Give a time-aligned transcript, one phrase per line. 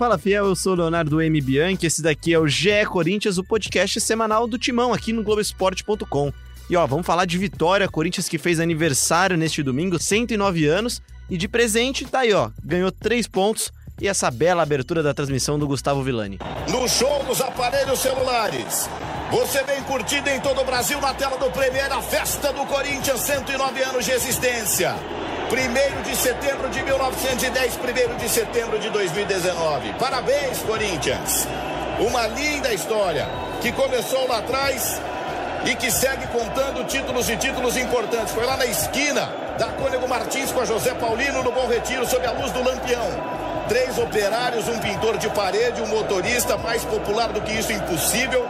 [0.00, 1.38] Fala Fiel, eu sou o Leonardo M.
[1.42, 6.32] Bianchi, esse daqui é o GE Corinthians, o podcast semanal do Timão aqui no Globoesporte.com.
[6.70, 11.36] E ó, vamos falar de vitória, Corinthians que fez aniversário neste domingo, 109 anos, e
[11.36, 13.70] de presente tá aí ó, ganhou 3 pontos
[14.00, 16.38] e essa bela abertura da transmissão do Gustavo Villani.
[16.70, 18.88] No show dos aparelhos celulares,
[19.30, 23.20] você vem curtindo em todo o Brasil na tela do Premier a festa do Corinthians,
[23.20, 24.94] 109 anos de existência.
[25.50, 29.94] 1 de setembro de 1910, 1 de setembro de 2019.
[29.94, 31.48] Parabéns, Corinthians!
[31.98, 33.26] Uma linda história
[33.60, 35.00] que começou lá atrás
[35.66, 38.32] e que segue contando títulos e títulos importantes.
[38.32, 42.24] Foi lá na esquina da Cônego Martins com a José Paulino no Bom Retiro, sob
[42.24, 43.08] a luz do Lampião.
[43.68, 48.46] Três operários, um pintor de parede, um motorista, mais popular do que isso, impossível.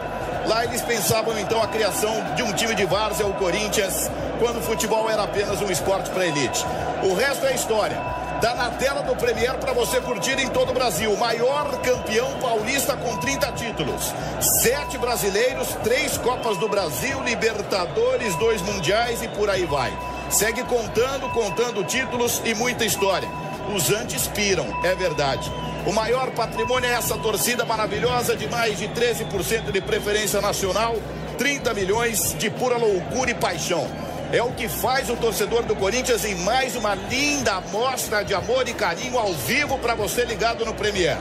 [0.47, 4.63] Lá eles pensavam então a criação de um time de várzea, o Corinthians, quando o
[4.63, 6.65] futebol era apenas um esporte para elite.
[7.03, 7.97] O resto é história.
[8.41, 11.15] Tá na tela do Premier para você curtir em todo o Brasil.
[11.19, 14.15] Maior campeão paulista com 30 títulos.
[14.63, 19.93] Sete brasileiros, três Copas do Brasil, Libertadores, dois Mundiais e por aí vai.
[20.31, 23.29] Segue contando, contando títulos e muita história.
[23.75, 25.53] Os antes piram, é verdade.
[25.87, 30.97] O maior patrimônio é essa torcida maravilhosa de mais de 13% de preferência nacional,
[31.39, 33.89] 30 milhões de pura loucura e paixão.
[34.31, 38.69] É o que faz o torcedor do Corinthians em mais uma linda amostra de amor
[38.69, 41.17] e carinho ao vivo para você ligado no Premier.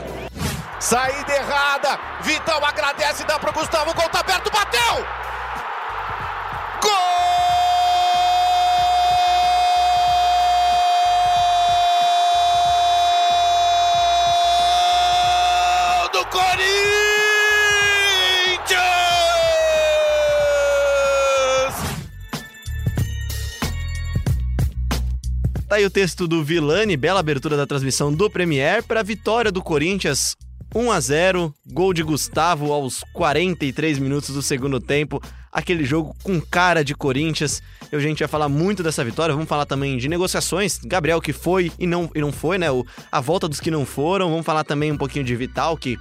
[0.78, 1.98] Saída errada.
[2.22, 5.06] Vital agradece, dá pro Gustavo, gol tá aberto, bateu!
[6.82, 7.19] Gol!
[18.50, 18.80] Corinthians!
[25.68, 29.52] Tá aí o texto do Vilani, bela abertura da transmissão do Premier para a vitória
[29.52, 30.36] do Corinthians
[30.74, 35.20] 1 a 0, gol de Gustavo aos 43 minutos do segundo tempo.
[35.52, 37.60] Aquele jogo com cara de Corinthians.
[37.90, 39.34] E a gente vai falar muito dessa vitória.
[39.34, 40.78] Vamos falar também de negociações.
[40.78, 42.70] Gabriel que foi e não, e não foi, né?
[42.70, 44.30] O, a volta dos que não foram.
[44.30, 45.98] Vamos falar também um pouquinho de Vital, que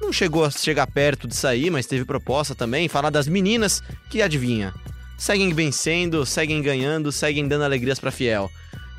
[0.00, 2.88] não chegou a chegar perto de sair, mas teve proposta também.
[2.88, 4.74] Falar das meninas que adivinha.
[5.18, 8.50] Seguem vencendo, seguem ganhando, seguem dando alegrias para Fiel.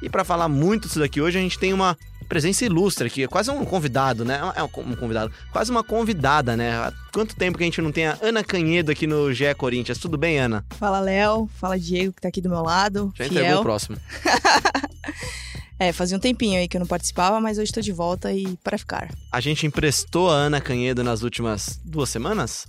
[0.01, 1.97] E para falar muito disso daqui hoje, a gente tem uma
[2.27, 4.39] presença ilustre aqui, quase um convidado, né?
[4.55, 6.71] É um convidado, quase uma convidada, né?
[6.71, 9.97] Há quanto tempo que a gente não tem a Ana Canhedo aqui no GE Corinthians?
[9.97, 10.65] Tudo bem, Ana?
[10.77, 11.49] Fala, Léo.
[11.59, 13.11] Fala, Diego, que tá aqui do meu lado.
[13.15, 13.97] Já entregou o próximo.
[15.81, 18.55] é, fazia um tempinho aí que eu não participava, mas hoje tô de volta e
[18.63, 19.09] para ficar.
[19.31, 22.67] A gente emprestou a Ana Canhedo nas últimas duas semanas?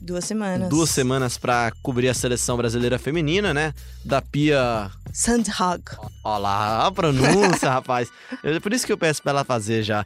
[0.00, 0.68] Duas semanas.
[0.68, 3.72] Duas semanas para cobrir a seleção brasileira feminina, né?
[4.04, 4.90] Da Pia.
[5.12, 5.84] Sandhag.
[6.24, 8.10] Olha lá, a pronúncia, rapaz.
[8.42, 10.04] É por isso que eu peço pra ela fazer já.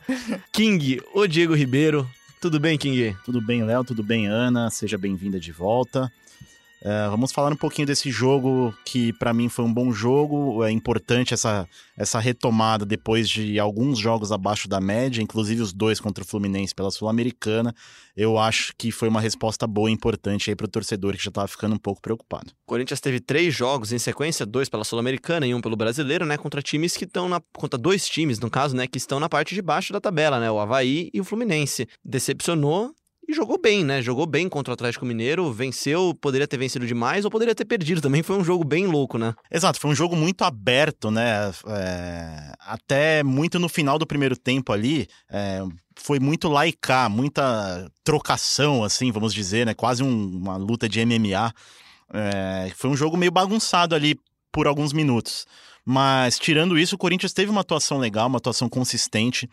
[0.53, 2.07] King, o Diego Ribeiro.
[2.39, 3.17] Tudo bem, King?
[3.25, 3.83] Tudo bem, Léo?
[3.83, 4.69] Tudo bem, Ana?
[4.69, 6.13] Seja bem-vinda de volta.
[6.87, 10.63] Uh, vamos falar um pouquinho desse jogo que para mim foi um bom jogo.
[10.63, 15.99] É importante essa, essa retomada depois de alguns jogos abaixo da média, inclusive os dois
[15.99, 17.75] contra o Fluminense pela Sul-Americana.
[18.17, 21.29] Eu acho que foi uma resposta boa e importante aí para o torcedor que já
[21.29, 22.53] estava ficando um pouco preocupado.
[22.53, 26.37] O Corinthians teve três jogos em sequência, dois pela Sul-Americana e um pelo Brasileiro, né?
[26.37, 27.43] Contra times que estão na.
[27.53, 28.87] contra dois times, no caso, né?
[28.87, 30.49] Que estão na parte de baixo da tabela, né?
[30.53, 31.89] O Havaí e o Fluminense.
[32.05, 32.95] Decepcionou,
[33.29, 34.01] e jogou bem, né?
[34.01, 38.01] Jogou bem contra o Atlético Mineiro, venceu, poderia ter vencido demais ou poderia ter perdido
[38.01, 38.23] também.
[38.23, 39.35] Foi um jogo bem louco, né?
[39.51, 41.51] Exato, foi um jogo muito aberto, né?
[41.67, 42.53] É...
[42.61, 45.61] Até muito no final do primeiro tempo ali, é...
[45.97, 49.75] foi muito laicar, muita trocação, assim, vamos dizer, né?
[49.75, 50.37] Quase um...
[50.37, 51.53] uma luta de MMA.
[52.13, 52.71] É...
[52.77, 54.17] Foi um jogo meio bagunçado ali
[54.53, 55.47] por alguns minutos.
[55.85, 59.49] Mas, tirando isso, o Corinthians teve uma atuação legal, uma atuação consistente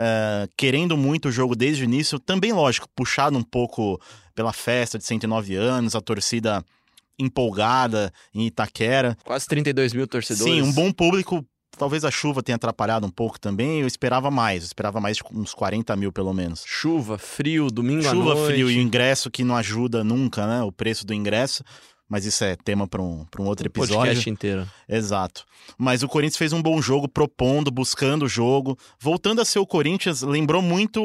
[0.00, 2.18] uh, querendo muito o jogo desde o início.
[2.18, 4.00] Também, lógico, puxado um pouco
[4.34, 6.64] pela festa de 109 anos, a torcida
[7.18, 9.16] empolgada em Itaquera.
[9.24, 10.52] Quase 32 mil torcedores.
[10.52, 11.44] Sim, um bom público.
[11.78, 13.80] Talvez a chuva tenha atrapalhado um pouco também.
[13.80, 16.64] Eu esperava mais, eu esperava mais uns 40 mil pelo menos.
[16.66, 18.38] Chuva, frio, domingo chuva, à noite.
[18.38, 20.62] Chuva, frio e o ingresso que não ajuda nunca, né?
[20.62, 21.62] O preço do ingresso
[22.10, 23.94] mas isso é tema para um, um outro episódio.
[23.94, 24.68] Podcast inteiro.
[24.88, 25.46] Exato.
[25.78, 28.76] Mas o Corinthians fez um bom jogo, propondo, buscando o jogo.
[28.98, 31.00] Voltando a ser o Corinthians, lembrou muito,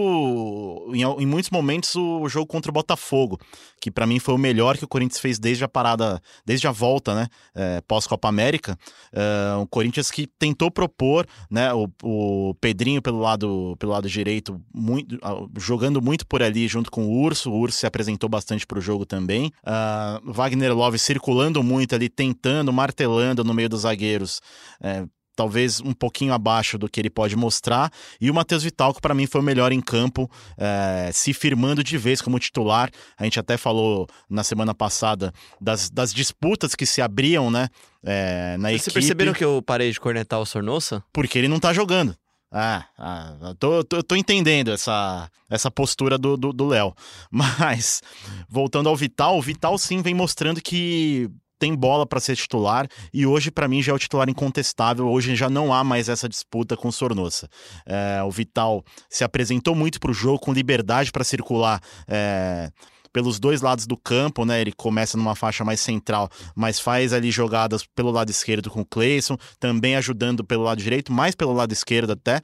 [0.91, 3.39] em, em muitos momentos, o jogo contra o Botafogo,
[3.79, 6.71] que para mim foi o melhor que o Corinthians fez desde a parada, desde a
[6.71, 7.27] volta, né?
[7.53, 8.75] É, Pós-Copa América.
[9.13, 11.71] É, o Corinthians que tentou propor, né?
[11.71, 15.19] O, o Pedrinho pelo lado, pelo lado direito, muito,
[15.59, 17.51] jogando muito por ali junto com o Urso.
[17.51, 19.51] O Urso se apresentou bastante para o jogo também.
[19.63, 24.41] Uh, Wagner Love circulando muito ali, tentando, martelando no meio dos zagueiros.
[24.81, 25.05] É,
[25.35, 27.91] talvez um pouquinho abaixo do que ele pode mostrar.
[28.19, 31.83] E o Matheus Vital, que para mim foi o melhor em campo, é, se firmando
[31.83, 32.89] de vez como titular.
[33.17, 37.67] A gente até falou na semana passada das, das disputas que se abriam, né?
[38.03, 38.93] É, na Vocês equipe.
[38.93, 41.03] perceberam que eu parei de cornetar o Sornosa?
[41.11, 42.15] Porque ele não tá jogando.
[42.57, 46.53] Ah, ah tô, tô, tô entendendo essa, essa postura do Léo.
[46.53, 46.95] Do, Léo.
[47.29, 48.01] Mas,
[48.47, 51.29] voltando ao Vital, o Vital sim vem mostrando que
[51.59, 55.05] tem bola para ser titular e hoje para mim já é o titular incontestável.
[55.09, 57.49] Hoje já não há mais essa disputa com o Sornosa.
[57.85, 61.81] É, o Vital se apresentou muito para o jogo com liberdade para circular.
[62.07, 62.71] É,
[63.15, 64.59] pelos dois lados do campo, né?
[64.59, 68.85] Ele começa numa faixa mais central, mas faz ali jogadas pelo lado esquerdo com o
[68.85, 72.41] Cleison, também ajudando pelo lado direito, mais pelo lado esquerdo até.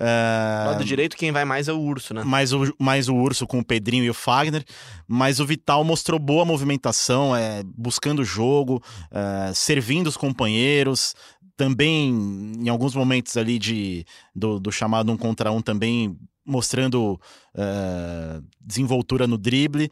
[0.00, 0.64] É...
[0.68, 2.24] Lado direito, quem vai mais é o Urso, né?
[2.24, 4.64] Mais o, mais o Urso com o Pedrinho e o Fagner.
[5.06, 11.14] Mas o Vital mostrou boa movimentação, é, buscando o jogo, é, servindo os companheiros.
[11.58, 12.08] Também,
[12.58, 16.16] em alguns momentos ali de, do, do chamado um contra um, também
[16.46, 17.20] mostrando
[17.54, 19.90] é, desenvoltura no drible.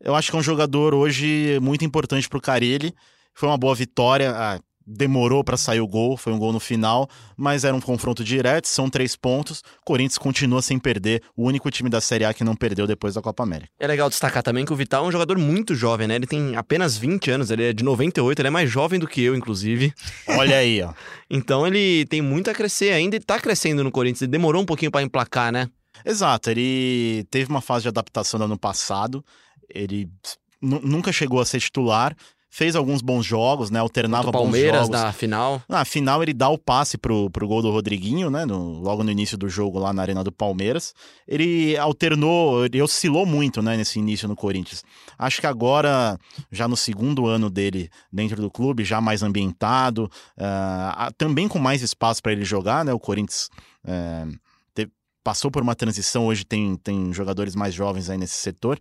[0.00, 2.94] Eu acho que é um jogador hoje muito importante para o Carilli.
[3.34, 4.32] Foi uma boa vitória.
[4.34, 8.24] Ah, demorou para sair o gol, foi um gol no final, mas era um confronto
[8.24, 9.62] direto, são três pontos.
[9.84, 13.20] Corinthians continua sem perder, o único time da Série A que não perdeu depois da
[13.20, 13.70] Copa América.
[13.78, 16.14] É legal destacar também que o Vital é um jogador muito jovem, né?
[16.14, 19.22] Ele tem apenas 20 anos, ele é de 98, ele é mais jovem do que
[19.22, 19.92] eu, inclusive.
[20.26, 20.94] Olha aí, ó.
[21.28, 24.22] então ele tem muito a crescer ainda e tá crescendo no Corinthians.
[24.22, 25.68] Ele demorou um pouquinho para emplacar, né?
[26.04, 29.24] Exato, ele teve uma fase de adaptação no ano passado,
[29.68, 30.08] ele
[30.60, 32.16] nunca chegou a ser titular,
[32.50, 33.78] fez alguns bons jogos, né?
[33.78, 35.00] Alternava bons Palmeiras jogos.
[35.00, 35.62] na final.
[35.68, 38.44] Na final ele dá o passe pro, pro gol do Rodriguinho, né?
[38.44, 40.94] No, logo no início do jogo lá na Arena do Palmeiras.
[41.26, 43.76] Ele alternou, ele oscilou muito, né?
[43.76, 44.82] Nesse início no Corinthians.
[45.18, 46.18] Acho que agora,
[46.50, 51.82] já no segundo ano dele dentro do clube, já mais ambientado, uh, também com mais
[51.82, 52.92] espaço para ele jogar, né?
[52.92, 53.50] O Corinthians...
[53.84, 54.36] Uh,
[55.28, 58.80] passou por uma transição, hoje tem, tem jogadores mais jovens aí nesse setor,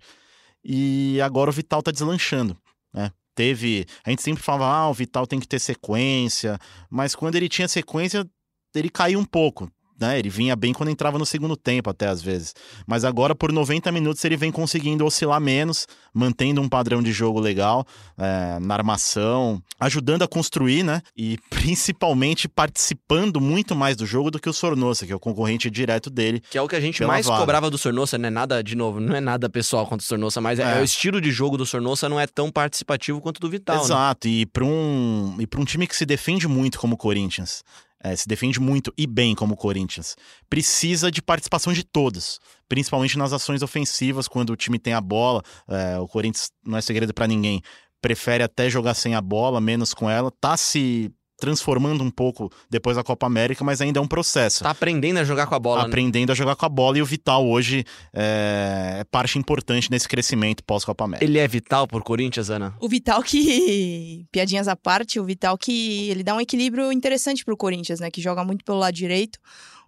[0.63, 2.57] e agora o Vital tá deslanchando,
[2.93, 3.11] né?
[3.35, 3.85] Teve.
[4.05, 6.57] A gente sempre falava, ah, o Vital tem que ter sequência,
[6.89, 8.25] mas quando ele tinha sequência,
[8.73, 10.19] ele caiu um pouco né?
[10.19, 12.53] Ele vinha bem quando entrava no segundo tempo, até às vezes.
[12.85, 17.39] Mas agora, por 90 minutos, ele vem conseguindo oscilar menos, mantendo um padrão de jogo
[17.39, 17.85] legal
[18.17, 21.01] é, na armação, ajudando a construir, né?
[21.15, 25.69] E principalmente participando muito mais do jogo do que o Sornosa, que é o concorrente
[25.69, 26.41] direto dele.
[26.49, 27.39] Que é o que a gente mais vaga.
[27.39, 30.39] cobrava do Sornosa, não é nada, de novo, não é nada pessoal contra o Sornosa,
[30.41, 30.77] mas é, é.
[30.77, 33.77] é o estilo de jogo do Sornosa não é tão participativo quanto do Vital.
[33.77, 33.83] Né?
[33.83, 34.33] Exato, né?
[34.33, 37.63] e para um, e um time que se defende muito como o Corinthians,
[38.03, 40.15] é, se defende muito e bem como o Corinthians,
[40.49, 42.39] precisa de participação de todos,
[42.69, 45.41] principalmente nas ações ofensivas, quando o time tem a bola.
[45.67, 47.61] É, o Corinthians não é segredo para ninguém,
[48.01, 52.97] prefere até jogar sem a bola, menos com ela, tá se transformando um pouco depois
[52.97, 54.63] da Copa América, mas ainda é um processo.
[54.63, 55.81] Tá aprendendo a jogar com a bola.
[55.81, 55.87] Né?
[55.87, 56.33] Aprendendo né?
[56.33, 60.63] a jogar com a bola e o Vital hoje é, é parte importante nesse crescimento
[60.63, 61.23] pós-Copa América.
[61.23, 62.75] Ele é vital por Corinthians, Ana?
[62.79, 67.55] O Vital que, piadinhas à parte, o Vital que ele dá um equilíbrio interessante pro
[67.55, 68.09] Corinthians, né?
[68.09, 69.39] Que joga muito pelo lado direito.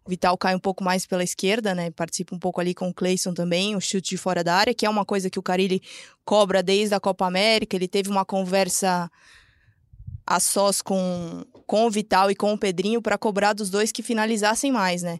[0.06, 1.92] O Vital cai um pouco mais pela esquerda, né?
[1.92, 4.86] Participa um pouco ali com o Cleison também, o chute de fora da área, que
[4.86, 5.82] é uma coisa que o Carilli
[6.26, 7.76] cobra desde a Copa América.
[7.76, 9.10] Ele teve uma conversa
[10.30, 14.04] a sós com, com o Vital e com o Pedrinho para cobrar dos dois que
[14.04, 15.20] finalizassem mais, né?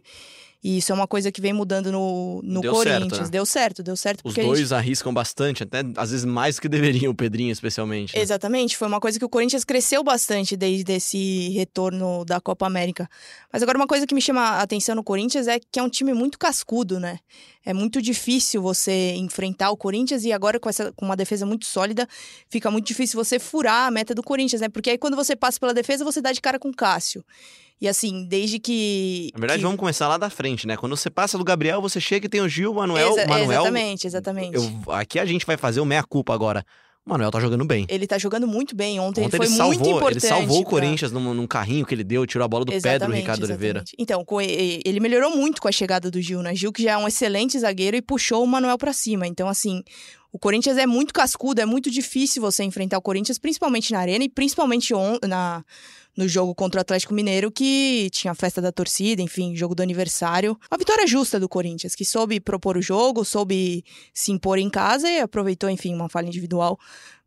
[0.62, 3.12] E isso é uma coisa que vem mudando no, no deu Corinthians.
[3.12, 3.30] Certo, né?
[3.30, 4.20] Deu certo, deu certo.
[4.24, 4.74] Os dois gente...
[4.74, 8.14] arriscam bastante, até às vezes mais do que deveriam, o Pedrinho especialmente.
[8.14, 8.20] Né?
[8.20, 13.08] Exatamente, foi uma coisa que o Corinthians cresceu bastante desde esse retorno da Copa América.
[13.50, 15.88] Mas agora uma coisa que me chama a atenção no Corinthians é que é um
[15.88, 17.18] time muito cascudo, né?
[17.64, 21.64] É muito difícil você enfrentar o Corinthians e agora com, essa, com uma defesa muito
[21.64, 22.06] sólida,
[22.50, 24.68] fica muito difícil você furar a meta do Corinthians, né?
[24.68, 27.24] Porque aí quando você passa pela defesa, você dá de cara com o Cássio.
[27.80, 29.30] E assim, desde que.
[29.32, 29.64] Na verdade, que...
[29.64, 30.76] vamos começar lá da frente, né?
[30.76, 33.12] Quando você passa do Gabriel, você chega e tem o Gil, o Manuel.
[33.12, 34.56] Exa Manuel exatamente, exatamente.
[34.56, 36.64] Eu, aqui a gente vai fazer o meia-culpa agora.
[37.06, 37.86] O Manuel tá jogando bem.
[37.88, 39.00] Ele tá jogando muito bem.
[39.00, 40.24] Ontem, Ontem ele foi ele salvou, muito importante.
[40.24, 43.00] Ele salvou o Corinthians num, num, carrinho que ele deu, tirou a bola do exatamente,
[43.00, 43.64] pé do Ricardo exatamente.
[43.64, 43.84] Oliveira.
[43.98, 44.26] Então,
[44.84, 46.54] ele melhorou muito com a chegada do Gil, né?
[46.54, 49.26] Gil que já é um excelente zagueiro e puxou o Manuel para cima.
[49.26, 49.82] Então, assim,
[50.30, 54.24] o Corinthians é muito cascudo, é muito difícil você enfrentar o Corinthians, principalmente na arena
[54.24, 55.64] e principalmente on, na
[56.16, 59.82] no jogo contra o Atlético Mineiro, que tinha a festa da torcida, enfim, jogo do
[59.82, 60.58] aniversário.
[60.70, 65.08] Uma vitória justa do Corinthians, que soube propor o jogo, soube se impor em casa
[65.08, 66.78] e aproveitou, enfim, uma falha individual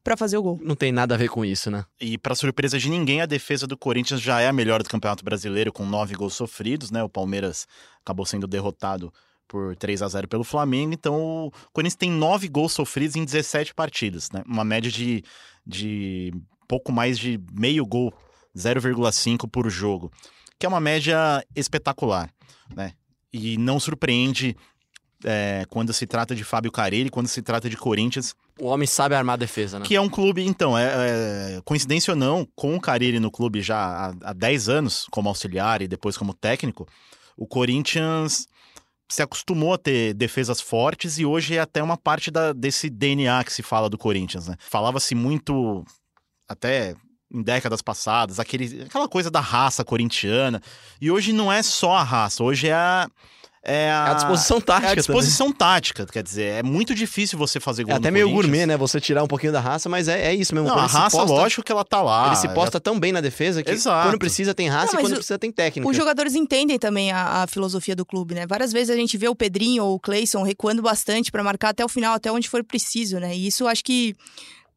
[0.03, 0.59] para fazer o gol.
[0.61, 1.85] Não tem nada a ver com isso, né?
[1.99, 5.23] E para surpresa de ninguém, a defesa do Corinthians já é a melhor do Campeonato
[5.23, 7.01] Brasileiro, com nove gols sofridos, né?
[7.01, 7.65] O Palmeiras
[8.01, 9.13] acabou sendo derrotado
[9.47, 13.73] por 3 a 0 pelo Flamengo, então o Corinthians tem nove gols sofridos em 17
[13.73, 14.43] partidas, né?
[14.45, 15.23] Uma média de,
[15.65, 16.33] de
[16.67, 18.13] pouco mais de meio gol
[18.55, 20.11] 0,5 por jogo.
[20.59, 22.29] que é uma média espetacular,
[22.75, 22.93] né?
[23.31, 24.55] E não surpreende
[25.23, 29.15] é, quando se trata de Fábio Carelli, quando se trata de Corinthians, O homem sabe
[29.15, 29.85] armar a defesa, né?
[29.85, 33.61] que é um clube, então, é, é, coincidência ou não, com o Carille no clube
[33.61, 36.87] já há, há 10 anos, como auxiliar e depois como técnico,
[37.35, 38.47] o Corinthians
[39.09, 43.43] se acostumou a ter defesas fortes e hoje é até uma parte da, desse DNA
[43.43, 44.55] que se fala do Corinthians, né?
[44.59, 45.83] Falava-se muito,
[46.47, 46.95] até
[47.33, 50.61] em décadas passadas, aquele, aquela coisa da raça corintiana,
[51.01, 53.09] e hoje não é só a raça, hoje é a...
[53.65, 57.39] É a, É a disposição tática é a disposição tática, quer dizer, é muito difícil
[57.39, 58.75] você fazer gol É no até meio gourmet, né?
[58.75, 60.67] Você tirar um pouquinho da raça, mas é, é isso mesmo.
[60.67, 62.27] Não, a raça, posta- lógico que ela tá lá.
[62.27, 64.09] Ele se já posta tão bem na defesa que Exato.
[64.09, 65.89] quando precisa tem raça Não, e quando o- precisa tem técnica.
[65.89, 68.45] Os jogadores entendem também a, a filosofia do clube, né?
[68.45, 71.85] Várias vezes a gente vê o Pedrinho ou o Cleison recuando bastante pra marcar até
[71.85, 73.33] o final, até onde for preciso, né?
[73.33, 74.13] E isso acho que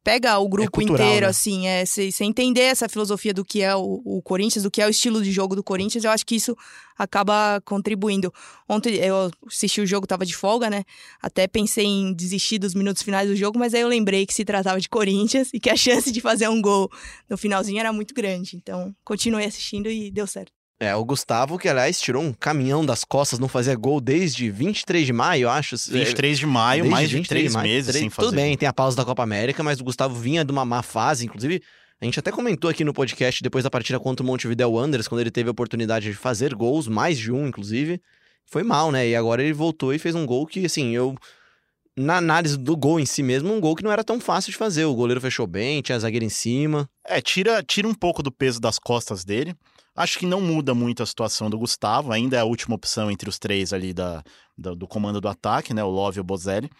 [0.06, 1.30] pega o grupo cultural, inteiro, né?
[1.30, 4.86] assim, é você entender essa filosofia do que é o, o Corinthians, do que é
[4.86, 6.56] o estilo de jogo do Corinthians, eu acho que isso
[6.96, 8.32] acaba contribuindo.
[8.68, 10.84] Ontem eu assisti o jogo, tava de folga, né?
[11.20, 14.44] Até pensei em desistir dos minutos finais do jogo, mas aí eu lembrei que se
[14.44, 16.88] tratava de Corinthians e que a chance de fazer um gol
[17.28, 18.56] no finalzinho era muito grande.
[18.56, 20.55] Então, continuei assistindo e deu certo.
[20.78, 25.06] É, o Gustavo, que aliás tirou um caminhão das costas, não fazia gol desde 23
[25.06, 25.74] de maio, acho.
[25.90, 28.28] 23 de maio, Desde mais de 23 três meses três- sem fazer.
[28.28, 30.82] Tudo bem, tem a pausa da Copa América, mas o Gustavo vinha de uma má
[30.82, 31.62] fase, inclusive.
[31.98, 35.22] A gente até comentou aqui no podcast depois da partida contra o Montevideo Wanderers, quando
[35.22, 37.98] ele teve a oportunidade de fazer gols, mais de um, inclusive.
[38.44, 39.08] Foi mal, né?
[39.08, 41.16] E agora ele voltou e fez um gol que, assim, eu.
[41.96, 44.58] Na análise do gol em si mesmo, um gol que não era tão fácil de
[44.58, 44.84] fazer.
[44.84, 46.86] O goleiro fechou bem, tinha zagueiro em cima.
[47.02, 49.54] É, tira, tira um pouco do peso das costas dele.
[49.96, 53.28] Acho que não muda muito a situação do Gustavo, ainda é a última opção entre
[53.28, 54.22] os três ali da,
[54.56, 55.82] da- do comando do ataque, né?
[55.82, 56.70] O Love e o Bozelli.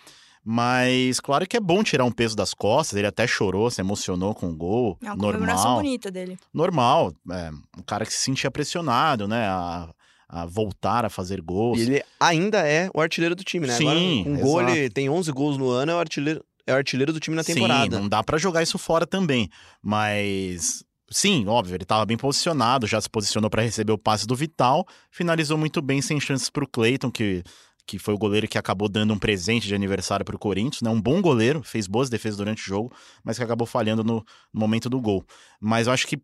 [0.44, 2.96] Mas claro que é bom tirar um peso das costas.
[2.96, 4.96] Ele até chorou, se emocionou com o gol.
[5.02, 5.76] É uma comemoração normal.
[5.82, 6.38] bonita dele.
[6.54, 7.12] Normal.
[7.32, 9.44] É, um cara que se sentia pressionado, né?
[9.48, 9.88] A,
[10.28, 11.78] a voltar a fazer gols.
[11.80, 13.72] E ele ainda é o artilheiro do time, né?
[13.76, 14.76] Sim, Agora, um gol, exato.
[14.76, 17.42] ele tem 11 gols no ano, é o artilheiro, é o artilheiro do time na
[17.44, 17.96] temporada.
[17.96, 19.48] Sim, não dá pra jogar isso fora também.
[19.82, 24.34] Mas sim, óbvio, ele tava bem posicionado, já se posicionou pra receber o passe do
[24.34, 27.42] Vital, finalizou muito bem sem chances pro Cleiton, que
[27.86, 30.90] que foi o goleiro que acabou dando um presente de aniversário pro Corinthians, né?
[30.90, 34.16] Um bom goleiro, fez boas defesas durante o jogo, mas que acabou falhando no,
[34.52, 35.24] no momento do gol.
[35.60, 36.20] Mas eu acho que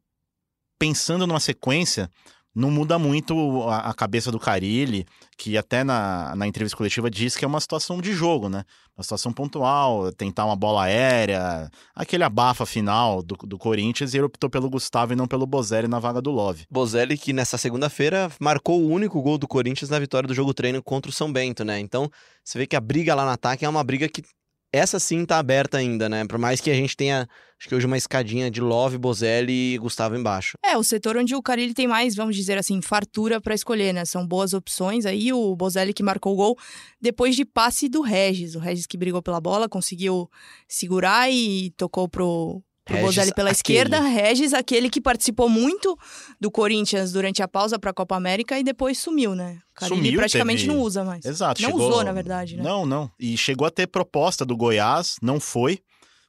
[0.76, 2.10] pensando numa sequência,
[2.54, 5.06] não muda muito a, a cabeça do Carilli,
[5.38, 8.64] que até na, na entrevista coletiva disse que é uma situação de jogo, né?
[8.96, 14.26] Uma situação pontual, tentar uma bola aérea, aquele abafa final do, do Corinthians, e ele
[14.26, 16.66] optou pelo Gustavo e não pelo Bozelli na vaga do Love.
[16.70, 20.82] Bozelli, que nessa segunda-feira marcou o único gol do Corinthians na vitória do jogo treino
[20.82, 21.80] contra o São Bento, né?
[21.80, 22.10] Então,
[22.44, 24.22] você vê que a briga lá no ataque é uma briga que
[24.72, 26.24] essa sim tá aberta ainda, né?
[26.24, 29.78] Por mais que a gente tenha, acho que hoje uma escadinha de Love, Bozelli e
[29.78, 30.56] Gustavo embaixo.
[30.64, 34.04] É, o setor onde o Carilli tem mais, vamos dizer assim, fartura pra escolher, né?
[34.06, 35.04] São boas opções.
[35.04, 36.58] Aí o Bozelli que marcou o gol
[37.00, 38.54] depois de passe do Regis.
[38.54, 40.30] O Regis que brigou pela bola, conseguiu
[40.66, 43.78] segurar e tocou pro, pro Regis, Bozelli pela aquele.
[43.78, 44.00] esquerda.
[44.00, 45.96] Regis, aquele que participou muito
[46.40, 49.58] do Corinthians durante a pausa pra Copa América e depois sumiu, né?
[49.70, 51.24] O Carilli Sumiu, praticamente teve- não usa mais.
[51.24, 51.62] Exato.
[51.62, 51.88] Não chegou...
[51.88, 52.62] usou, na verdade, né?
[52.62, 53.10] Não, não.
[53.18, 55.78] E chegou a ter proposta do Goiás, não foi,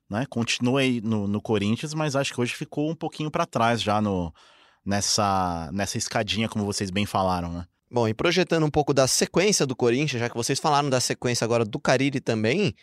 [0.09, 0.25] né?
[0.29, 3.99] Continua aí no, no Corinthians, mas acho que hoje ficou um pouquinho pra trás já
[3.99, 4.31] no,
[4.85, 7.65] nessa, nessa escadinha, como vocês bem falaram, né?
[7.91, 11.45] Bom, e projetando um pouco da sequência do Corinthians, já que vocês falaram da sequência
[11.45, 12.73] agora do Cariri também,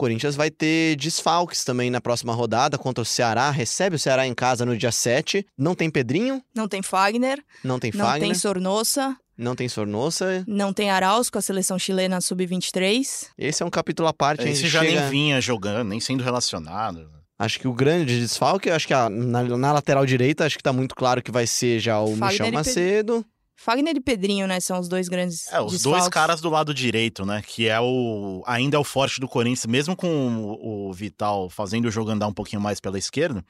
[0.00, 3.50] Corinthians vai ter desfalques também na próxima rodada contra o Ceará.
[3.50, 5.44] Recebe o Ceará em casa no dia 7.
[5.58, 10.42] Não tem Pedrinho, Não tem Fagner, não tem não Fagner, tem Sornosa, não tem Sornosa.
[10.46, 13.26] não tem Arauz com a seleção chilena sub-23.
[13.36, 14.40] Esse é um capítulo à parte.
[14.42, 17.06] a Esse gente já chega- nem vinha jogando, nem sendo relacionado.
[17.38, 20.72] Acho que o grande desfalque, acho que a- na, na lateral direita, acho que tá
[20.72, 23.24] muito claro que vai ser já o Fagner Michel e Pedro.
[23.62, 24.58] Fagner e Pedrinho, né?
[24.58, 25.82] São os dois grandes É, os desfalques.
[25.82, 27.42] dois caras do lado direito, né?
[27.42, 28.42] Que é o.
[28.46, 32.26] Ainda é o forte do Corinthians, mesmo com o, o Vital fazendo o jogo andar
[32.26, 33.44] um pouquinho mais pela esquerda.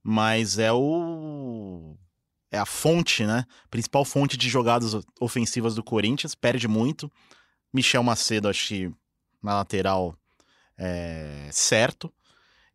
[0.00, 1.96] Mas é o.
[2.52, 3.44] É a fonte, né?
[3.68, 6.36] Principal fonte de jogadas ofensivas do Corinthians.
[6.36, 7.10] Perde muito.
[7.74, 8.92] Michel Macedo, acho que
[9.42, 10.14] na lateral
[10.78, 12.12] é certo.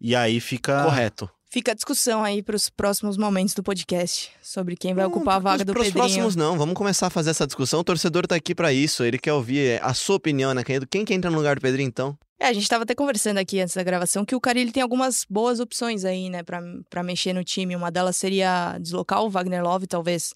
[0.01, 0.83] E aí fica.
[0.83, 1.29] Correto.
[1.53, 5.39] Fica a discussão aí para os próximos momentos do podcast sobre quem vai ocupar a
[5.39, 6.03] vaga do Para os Pedrinho.
[6.03, 7.81] próximos não, vamos começar a fazer essa discussão.
[7.81, 10.87] O torcedor tá aqui para isso, ele quer ouvir a sua opinião, né, Canhedo?
[10.87, 12.17] Quem que entra no lugar do Pedrinho, então?
[12.39, 15.27] É, a gente estava até conversando aqui antes da gravação que o Carilli tem algumas
[15.29, 17.75] boas opções aí, né, para mexer no time.
[17.75, 20.33] Uma delas seria deslocar o Wagner Love, talvez,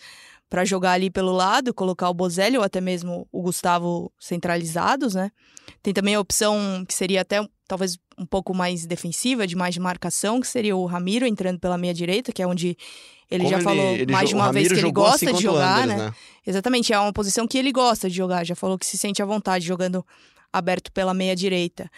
[0.47, 5.31] para jogar ali pelo lado, colocar o Bozelli ou até mesmo o Gustavo centralizados, né?
[5.81, 9.79] Tem também a opção que seria até talvez um pouco mais defensiva, de mais de
[9.79, 12.77] marcação, que seria o Ramiro entrando pela meia direita, que é onde
[13.29, 15.43] ele Como já falou ele mais de uma vez que ele jogou gosta assim de
[15.43, 16.13] jogar, Anders, né?
[16.45, 18.45] Exatamente, é uma posição que ele gosta de jogar.
[18.45, 20.05] Já falou que se sente à vontade jogando
[20.51, 21.91] aberto pela meia direita.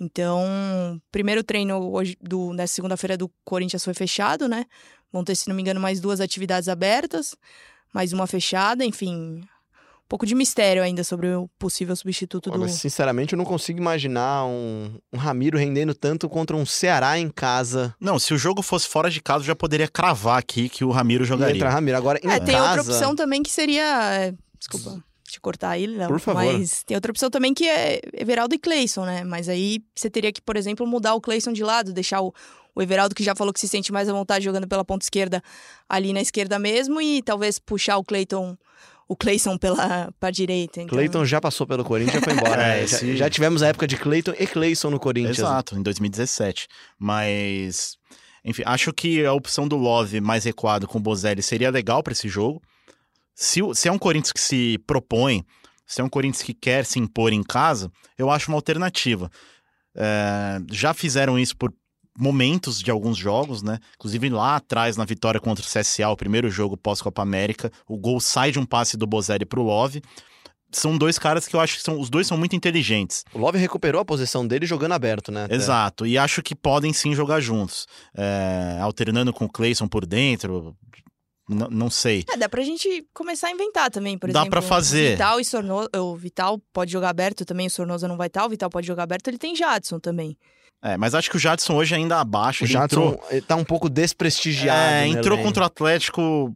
[0.00, 4.64] Então, primeiro treino hoje do, nessa segunda-feira do Corinthians foi fechado, né?
[5.12, 7.36] Vão ter, se não me engano, mais duas atividades abertas,
[7.92, 9.42] mais uma fechada, enfim.
[10.10, 12.68] Um pouco de mistério ainda sobre o possível substituto Olha, do.
[12.68, 17.94] sinceramente, eu não consigo imaginar um, um Ramiro rendendo tanto contra um Ceará em casa.
[18.00, 20.90] Não, se o jogo fosse fora de casa, eu já poderia cravar aqui que o
[20.90, 21.54] Ramiro jogaria.
[21.54, 21.96] entra Ramiro.
[21.96, 22.66] Agora, em É, tem casa...
[22.78, 23.84] outra opção também que seria.
[24.14, 25.00] é, Desculpa
[25.30, 26.08] te cortar aí, Léo.
[26.08, 26.42] Por favor.
[26.44, 29.22] Mas tem outra opção também que é Everaldo e Cleison, né?
[29.22, 32.34] Mas aí você teria que, por exemplo, mudar o Cleison de lado, deixar o,
[32.74, 35.40] o Everaldo, que já falou que se sente mais à vontade jogando pela ponta esquerda,
[35.88, 38.56] ali na esquerda mesmo, e talvez puxar o Cleiton.
[39.10, 40.80] O Cleison pela pra direita.
[40.80, 40.96] Então...
[40.96, 42.62] Cleiton já passou pelo Corinthians e foi embora.
[42.62, 42.86] É, né?
[42.86, 45.40] já, já tivemos a época de Cleiton e Cleison no Corinthians.
[45.40, 46.68] Exato, em 2017.
[46.96, 47.96] Mas,
[48.44, 52.12] enfim, acho que a opção do Love mais recuado com o Bozelli seria legal para
[52.12, 52.62] esse jogo.
[53.34, 55.44] Se, se é um Corinthians que se propõe,
[55.84, 59.28] se é um Corinthians que quer se impor em casa, eu acho uma alternativa.
[59.92, 61.74] É, já fizeram isso por
[62.20, 63.78] momentos de alguns jogos, né?
[63.96, 68.20] Inclusive lá atrás, na vitória contra o CSA, o primeiro jogo pós-Copa América, o gol
[68.20, 70.02] sai de um passe do Bozelli pro Love.
[70.72, 73.24] São dois caras que eu acho que são, os dois são muito inteligentes.
[73.34, 75.44] O Love recuperou a posição dele jogando aberto, né?
[75.44, 75.54] até.
[75.56, 77.88] Exato, e acho que podem sim jogar juntos.
[78.16, 80.76] É, alternando com o Clayson por dentro,
[81.48, 82.24] não sei.
[82.30, 84.50] É, dá pra gente começar a inventar também, por Dá exemplo.
[84.50, 85.12] pra fazer.
[85.12, 85.88] Vital e Sornosa.
[85.96, 89.02] O Vital pode jogar aberto também, o Sornosa não vai estar, o Vital pode jogar
[89.02, 90.36] aberto, ele tem Jadson também.
[90.82, 92.64] É, mas acho que o Jadson hoje ainda abaixo.
[92.64, 94.80] O Ele Jadson entrou, ele tá um pouco desprestigiado.
[94.80, 96.54] é, né, entrou contra o Atlético.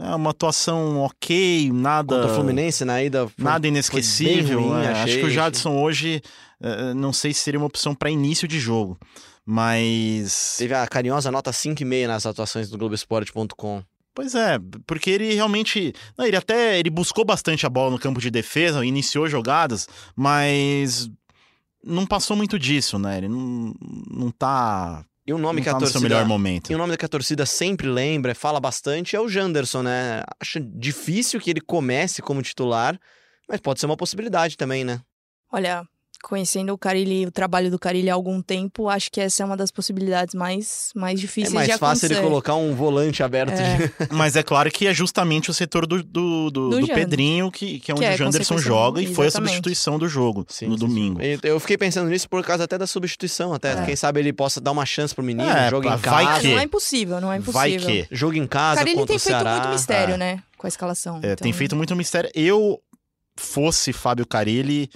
[0.00, 2.14] É uma atuação ok, nada.
[2.16, 3.28] Contra o Fluminense na ida.
[3.28, 4.60] foi- Nada inesquecível.
[4.62, 4.88] ruim, é.
[4.88, 5.02] achei.
[5.14, 6.20] Acho que o Jadson hoje,
[6.60, 8.98] é, não sei se seria uma opção para início de jogo.
[9.44, 10.56] Mas.
[10.58, 13.82] Teve a carinhosa nota 5,5 nas atuações do Globoesporte.com.
[14.14, 15.92] Pois é, porque ele realmente.
[16.18, 21.10] Não, ele até ele buscou bastante a bola no campo de defesa, iniciou jogadas, mas
[21.84, 23.18] não passou muito disso, né?
[23.18, 23.74] Ele não,
[24.10, 26.14] não tá, E um nome não que a tá no seu torcida.
[26.14, 26.70] melhor momento.
[26.70, 30.22] E um nome que a torcida sempre lembra, fala bastante, é o Janderson, né?
[30.40, 32.98] Acho difícil que ele comece como titular,
[33.48, 35.00] mas pode ser uma possibilidade também, né?
[35.50, 35.86] Olha,
[36.22, 39.56] conhecendo o Carilli, o trabalho do Carilli há algum tempo, acho que essa é uma
[39.56, 42.28] das possibilidades mais, mais É difíceis mais de fácil ele acontecer.
[42.30, 43.52] colocar um volante aberto.
[43.52, 43.76] É.
[43.76, 46.86] de- Mas é claro que é justamente o setor do, do, do, Do do.
[46.86, 50.46] Pedrinho, que, que é onde é o Janderson joga, e foi a substituição do jogo
[50.48, 50.86] Sim, no sim, sim.
[50.86, 51.20] domingo.
[51.20, 53.72] E Eu fiquei pensando nisso por causa até da substituição, até.
[53.72, 53.84] É.
[53.84, 56.40] Quem sabe ele possa dar uma chance pro menino, É, jogo em vai casa.
[56.40, 58.06] que- Não é impossível, não é Vai impossível.
[58.08, 58.14] que.
[58.14, 59.54] Jogo em casa Carilli contra tem feito Ceará.
[59.56, 60.18] muito mistério, É.
[60.18, 60.42] né?
[60.56, 61.16] Com a escalação.
[61.18, 62.30] É, tem Então, feito muito mistério.
[62.34, 62.80] Eu
[63.36, 64.88] fosse Fábio Carilli,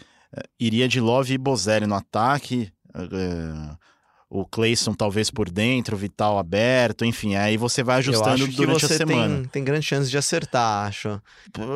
[0.58, 2.70] iria de Love e Bozelli no ataque.
[2.94, 3.76] eh,
[4.28, 8.88] o Clayson talvez por dentro, o Vital aberto, enfim, aí você vai ajustando durante a
[8.88, 9.36] você semana.
[9.36, 11.20] tem, tem grande chance de acertar, acho.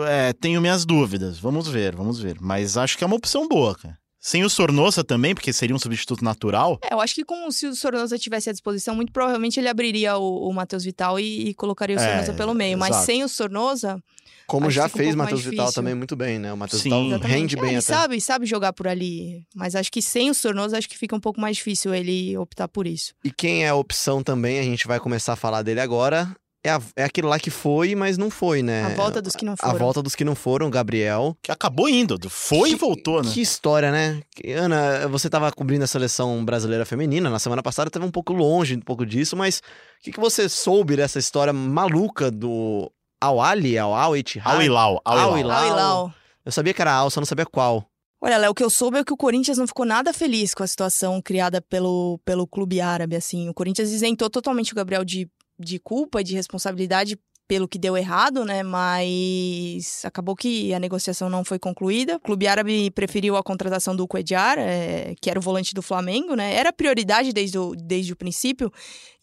[0.09, 2.39] É, tenho minhas dúvidas, vamos ver, vamos ver.
[2.41, 3.97] Mas acho que é uma opção boa, cara.
[4.21, 6.79] Sem o Sornosa também, porque seria um substituto natural.
[6.83, 10.19] É, eu acho que com, se o Sornosa tivesse à disposição, muito provavelmente ele abriria
[10.19, 12.77] o, o Matheus Vital e, e colocaria o É, Sornosa pelo meio.
[12.77, 13.07] Mas exato.
[13.07, 13.99] sem o Sornosa,
[14.47, 16.53] Como já um fez mais Matheus Vital também muito bem, né?
[16.53, 16.83] O Matheus.
[16.83, 17.33] Vital Exatamente.
[17.33, 17.87] rende É, bem ele até.
[17.95, 19.43] sabe, sabe jogar por ali.
[19.55, 22.69] Mas acho que sem o Sornosa, acho que fica um pouco mais difícil ele optar
[22.69, 23.15] por isso.
[23.25, 26.29] E quem é a opção também, a gente vai começar a falar dele agora,
[26.65, 28.85] é, a- é aquele lá que foi, mas não foi, né?
[28.85, 29.79] A volta dos que não A foram.
[29.79, 31.37] volta dos que não foram, Gabriel.
[31.43, 32.19] Que acabou indo.
[32.31, 33.31] Foi e Que- voltou, né?
[33.33, 34.21] Que história, né?
[34.57, 38.77] Ana, você tava cobrindo a seleção brasileira feminina na semana passada, teve um pouco longe
[38.77, 44.55] um pouco disso, mas o que, que você soube dessa história maluca do Al-Ali, Al-Al-Ittihad?
[44.57, 45.31] Al Hilal, Al Hilal.
[45.33, 45.57] Al Hilal.
[45.57, 46.15] Al Hilal.
[46.45, 47.85] Eu sabia que era Al, só não sabia qual.
[48.23, 50.63] Olha, Léo, o que eu soube é que o Corinthians não ficou nada feliz com
[50.63, 53.49] a situação criada pelo, pelo clube árabe, assim.
[53.49, 55.27] O Corinthians isentou totalmente o Gabriel de,
[55.61, 57.19] de culpa, de responsabilidade
[57.51, 58.63] pelo que deu errado, né?
[58.63, 62.15] Mas acabou que a negociação não foi concluída.
[62.15, 66.37] O clube árabe preferiu a contratação do Cuedjar, é, que era o volante do Flamengo,
[66.37, 66.55] né?
[66.55, 68.73] Era prioridade desde o, desde o princípio.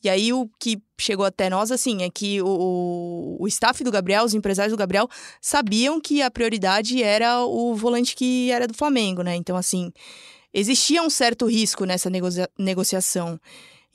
[0.03, 4.25] E aí o que chegou até nós, assim, é que o, o staff do Gabriel,
[4.25, 5.07] os empresários do Gabriel,
[5.41, 9.37] sabiam que a prioridade era o volante que era do Flamengo, né?
[9.37, 9.89] Então, assim,
[10.53, 13.39] existia um certo risco nessa negocia- negociação.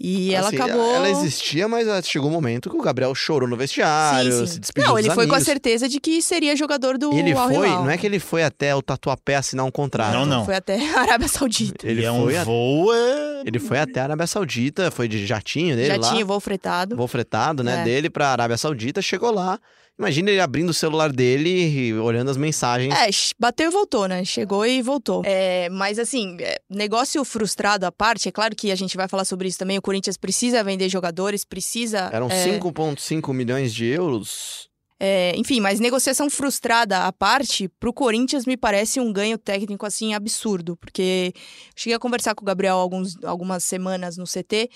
[0.05, 0.95] E ela Assim, acabou.
[0.97, 4.53] Ela existia, mas chegou um momento que o Gabriel chorou no vestiário, Sim, sim.
[4.55, 7.33] se despediu Não, dos ele foi com a certeza de que seria jogador do Ele
[7.33, 10.13] Al foi, não é que ele foi até o Tatuapé assinar um contrato.
[10.13, 10.45] Não, não.
[10.45, 11.87] Foi até a Arábia Saudita.
[11.87, 12.93] Ele e é um foi a- voo.
[12.93, 13.43] É...
[13.47, 16.25] Ele foi até a Arábia Saudita, foi de jatinho dele Já lá.
[16.25, 16.97] voo fretado.
[16.97, 17.85] voo fretado, né, É.
[17.85, 19.61] dele pra Arábia Saudita, chegou lá.
[19.99, 22.93] Imagina ele abrindo o celular dele e olhando as mensagens.
[22.95, 24.25] É, bateu e voltou, né?
[24.25, 25.23] Chegou e voltou.
[25.25, 29.25] É, mas assim, é, negócio frustrado à parte, é claro que a gente vai falar
[29.25, 29.79] sobre isso também.
[29.79, 32.11] O Corinthians precisa vender jogadores, precisa.
[32.13, 34.72] Eram é, 5,5 milhões de euros.
[35.05, 40.15] É, enfim, mas negociação frustrada à parte, pro Corinthians me parece um ganho técnico assim
[40.15, 41.33] absurdo, porque
[41.75, 44.71] cheguei a conversar com o Gabriel alguns, algumas semanas no CT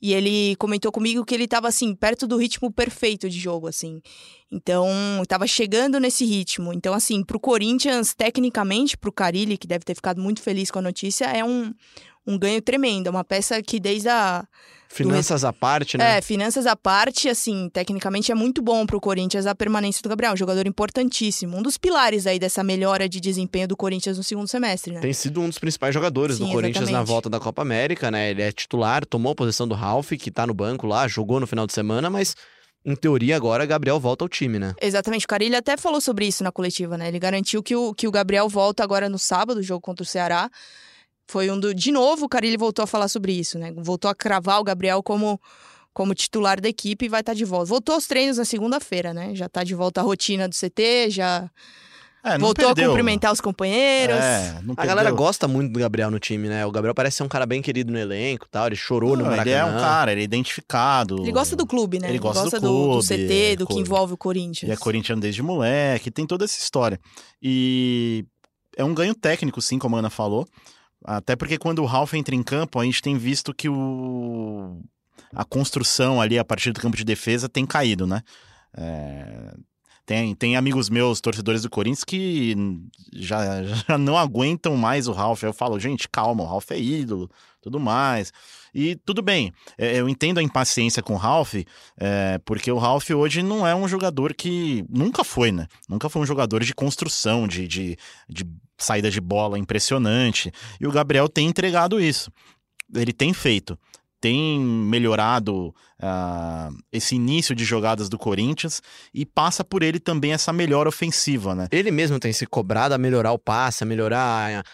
[0.00, 4.00] e ele comentou comigo que ele tava assim perto do ritmo perfeito de jogo, assim.
[4.52, 4.86] Então,
[5.26, 6.72] tava chegando nesse ritmo.
[6.72, 10.82] Então, assim, pro Corinthians, tecnicamente, pro Carilli, que deve ter ficado muito feliz com a
[10.82, 11.72] notícia, é um,
[12.26, 13.06] um ganho tremendo.
[13.06, 14.46] É uma peça que desde a
[14.92, 16.18] Finanças à parte, né?
[16.18, 20.34] é, finanças à parte, assim, tecnicamente é muito bom pro Corinthians a permanência do Gabriel,
[20.34, 24.48] um jogador importantíssimo, um dos pilares aí dessa melhora de desempenho do Corinthians no segundo
[24.48, 25.00] semestre, né?
[25.00, 27.08] Tem sido um dos principais jogadores do Sim, Corinthians na exatamente.
[27.08, 28.30] volta da Copa América, né?
[28.30, 31.46] Ele é titular, tomou a posição do Ralf, que tá no banco lá, jogou no
[31.46, 32.36] final de semana, mas
[32.84, 34.74] em teoria agora Gabriel volta ao time, né?
[34.82, 37.08] Exatamente, o Carilli até falou sobre isso na coletiva, né?
[37.08, 40.06] Ele garantiu que o, que o Gabriel volta agora no sábado, o jogo contra o
[40.06, 40.50] Ceará.
[41.32, 41.72] Foi um do.
[41.74, 43.72] De novo, o Carilli voltou a falar sobre isso, né?
[43.74, 45.40] Voltou a cravar o Gabriel como,
[45.94, 47.64] como titular da equipe e vai estar de volta.
[47.66, 49.34] Voltou aos treinos na segunda-feira, né?
[49.34, 51.50] Já tá de volta à rotina do CT, já
[52.22, 52.84] É, voltou perdeu.
[52.84, 54.16] a cumprimentar os companheiros.
[54.16, 56.66] É, não A galera gosta muito do Gabriel no time, né?
[56.66, 58.66] O Gabriel parece ser um cara bem querido no elenco e tal.
[58.66, 59.50] Ele chorou no Não, Maracanã.
[59.50, 61.22] ele é um cara, ele é identificado.
[61.22, 62.10] Ele gosta do clube, né?
[62.10, 64.64] Ele gosta do do, clube, CT, do que envolve o Corinthians.
[64.64, 67.00] Ele é corintiano desde moleque, tem toda essa história.
[67.42, 68.24] E
[68.76, 70.46] é um ganho técnico, sim, como a Ana falou.
[71.04, 74.80] Até porque quando o Ralf entra em campo, a gente tem visto que o...
[75.34, 78.22] a construção ali a partir do campo de defesa tem caído, né?
[78.76, 79.54] É,
[80.04, 82.56] Tem, tem amigos meus, torcedores do Corinthians, que
[83.12, 85.42] já, já não aguentam mais o Ralf.
[85.42, 88.32] Eu falo, gente, calma, o Ralf é ídolo, tudo mais.
[88.74, 91.54] E tudo bem, é, eu entendo a impaciência com o Ralf,
[91.98, 94.84] é, porque o Ralf hoje não é um jogador que.
[94.88, 95.66] Nunca foi, né?
[95.88, 98.46] Nunca foi um jogador de construção, de, de, de
[98.82, 100.52] saída de bola impressionante.
[100.80, 102.30] E o Gabriel tem entregado isso.
[102.94, 103.78] Ele tem feito.
[104.20, 108.80] Tem melhorado ah, esse início de jogadas do Corinthians
[109.12, 111.66] e passa por ele também essa melhora ofensiva, né?
[111.72, 114.64] Ele mesmo tem se cobrado a melhorar o passe, a melhorar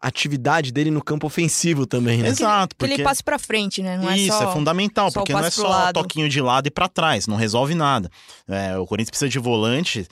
[0.00, 2.28] a atividade dele no campo ofensivo também, né?
[2.28, 3.98] Exato, Que porque ele passe pra frente, né?
[3.98, 4.50] Não isso é só...
[4.50, 7.74] é fundamental, só porque não é só toquinho de lado e pra trás, não resolve
[7.74, 8.10] nada.
[8.46, 10.06] É, o Corinthians precisa de volante,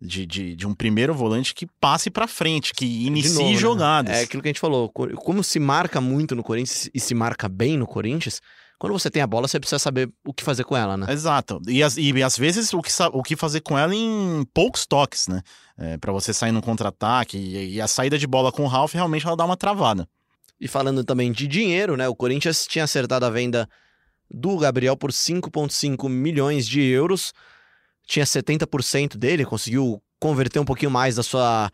[0.00, 3.56] de, de, de um primeiro volante que passe pra frente, que inicie novo, né?
[3.56, 4.16] jogadas.
[4.16, 4.88] É aquilo que a gente falou.
[4.88, 8.40] co- Como se marca muito no Corinthians e se marca bem no Corinthians,
[8.78, 11.06] quando você tem a bola, você precisa saber o que fazer com ela, né?
[11.12, 11.60] Exato.
[11.68, 15.28] E, as- e às vezes o que, o que fazer com ela em poucos toques,
[15.28, 15.42] né?
[15.76, 17.36] É, para você sair no contra-ataque.
[17.36, 20.08] E, e a saída de bola com o Ralf realmente ela dá uma travada.
[20.58, 22.08] E falando também de dinheiro, né?
[22.08, 23.68] O Corinthians tinha acertado a venda
[24.30, 27.32] do Gabriel por 5,5 milhões de euros.
[28.10, 31.70] Tinha 70% dele, conseguiu converter um pouquinho mais da sua,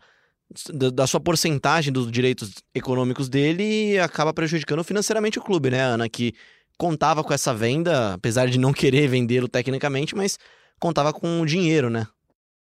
[0.93, 6.07] da, sua porcentagem dos direitos econômicos dele e acaba prejudicando financeiramente o clube, né, Ana?
[6.07, 6.35] Que
[6.77, 10.37] contava com essa venda, apesar de não querer vendê-lo tecnicamente, mas
[10.79, 12.05] contava com o dinheiro, né?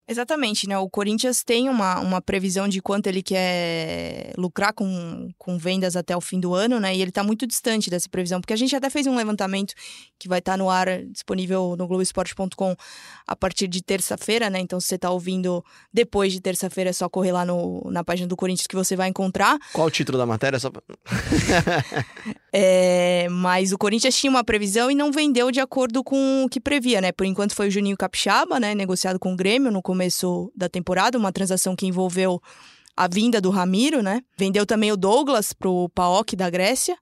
[0.08, 0.78] Exatamente, né?
[0.78, 6.18] O Corinthians tem uma, uma previsão de quanto ele quer lucrar com, com vendas até
[6.18, 6.94] o fim do ano, né?
[6.96, 9.74] E ele tá muito distante dessa previsão, porque a gente até fez um levantamento
[10.20, 12.76] que vai estar no ar disponível no Globoesporte.com
[13.26, 14.60] a partir de terça-feira, né?
[14.60, 18.28] Então, se você tá ouvindo depois de terça-feira, é só correr lá no, na página
[18.28, 19.58] do Corinthians que você vai encontrar.
[19.72, 20.60] Qual o título da matéria?
[20.60, 20.72] Só
[22.54, 26.60] É, mas o Corinthians tinha uma previsão e não vendeu de acordo com o que
[26.60, 27.12] previa, né?
[27.12, 28.76] Por enquanto foi o Juninho Capixaba, né?
[28.76, 32.42] Negociado com o Grêmio no começo da temporada, uma transação que envolveu
[32.96, 34.22] a vinda do Ramiro, né?
[34.38, 36.98] Vendeu também o Douglas pro PAOK da Grécia.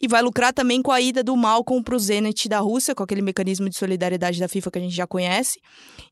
[0.00, 3.22] E vai lucrar também com a ida do Malcolm pro Zenit da Rússia, com aquele
[3.22, 5.60] mecanismo de solidariedade da FIFA que a gente já conhece.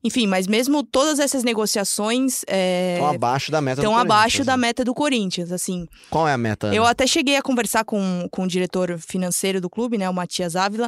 [0.03, 4.57] Enfim, mas mesmo todas essas negociações é, Estão abaixo da meta do estão abaixo da
[4.57, 4.67] né?
[4.67, 5.85] meta do Corinthians, assim.
[6.09, 6.67] Qual é a meta?
[6.67, 6.75] Ana?
[6.75, 10.55] Eu até cheguei a conversar com, com o diretor financeiro do clube, né, o Matias
[10.55, 10.87] Ávila,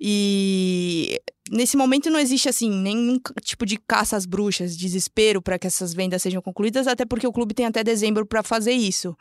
[0.00, 5.66] e nesse momento não existe assim nenhum tipo de caça às bruxas, desespero para que
[5.66, 9.16] essas vendas sejam concluídas, até porque o clube tem até dezembro para fazer isso.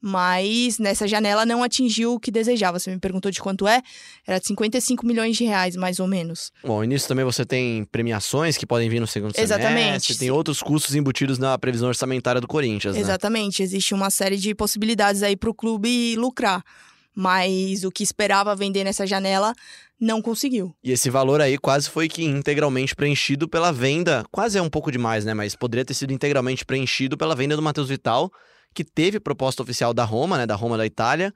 [0.00, 2.78] Mas nessa janela não atingiu o que desejava.
[2.78, 3.82] Você me perguntou de quanto é?
[4.26, 6.52] Era de 55 milhões de reais, mais ou menos.
[6.64, 10.28] Bom, e nisso também você tem premiações que podem vir no segundo Exatamente, semestre, tem
[10.28, 10.32] sim.
[10.32, 13.00] outros custos embutidos na previsão orçamentária do Corinthians, né?
[13.00, 16.62] Exatamente, existe uma série de possibilidades aí para o clube lucrar.
[17.14, 19.52] mas o que esperava vender nessa janela
[20.00, 20.72] não conseguiu.
[20.84, 24.92] E esse valor aí quase foi que integralmente preenchido pela venda, quase é um pouco
[24.92, 25.34] demais, né?
[25.34, 28.30] Mas poderia ter sido integralmente preenchido pela venda do Matheus Vital,
[28.74, 30.46] que teve proposta oficial da Roma, né?
[30.46, 31.34] Da Roma da Itália,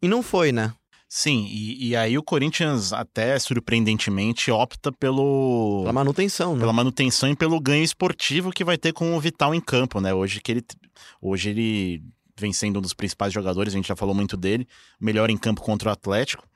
[0.00, 0.72] e não foi, né?
[1.14, 5.80] Sim, e, e, aí o Corinthians, até surpreendentemente, opta pelo.
[5.82, 6.60] Pela manutenção, né?
[6.60, 10.14] Pela manutenção e pelo ganho esportivo que vai ter com o Vital em campo, né?
[10.14, 10.64] Hoje que ele.
[11.20, 12.02] Hoje ele
[12.38, 14.66] vem sendo um dos principais jogadores, a gente já falou muito dele,
[14.98, 16.48] melhor em campo contra o Atlético.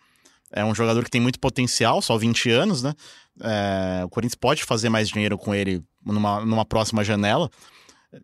[0.51, 2.95] É um jogador que tem muito potencial, só 20 anos, né?
[3.42, 7.51] É, o Corinthians pode fazer mais dinheiro com ele numa, numa próxima janela.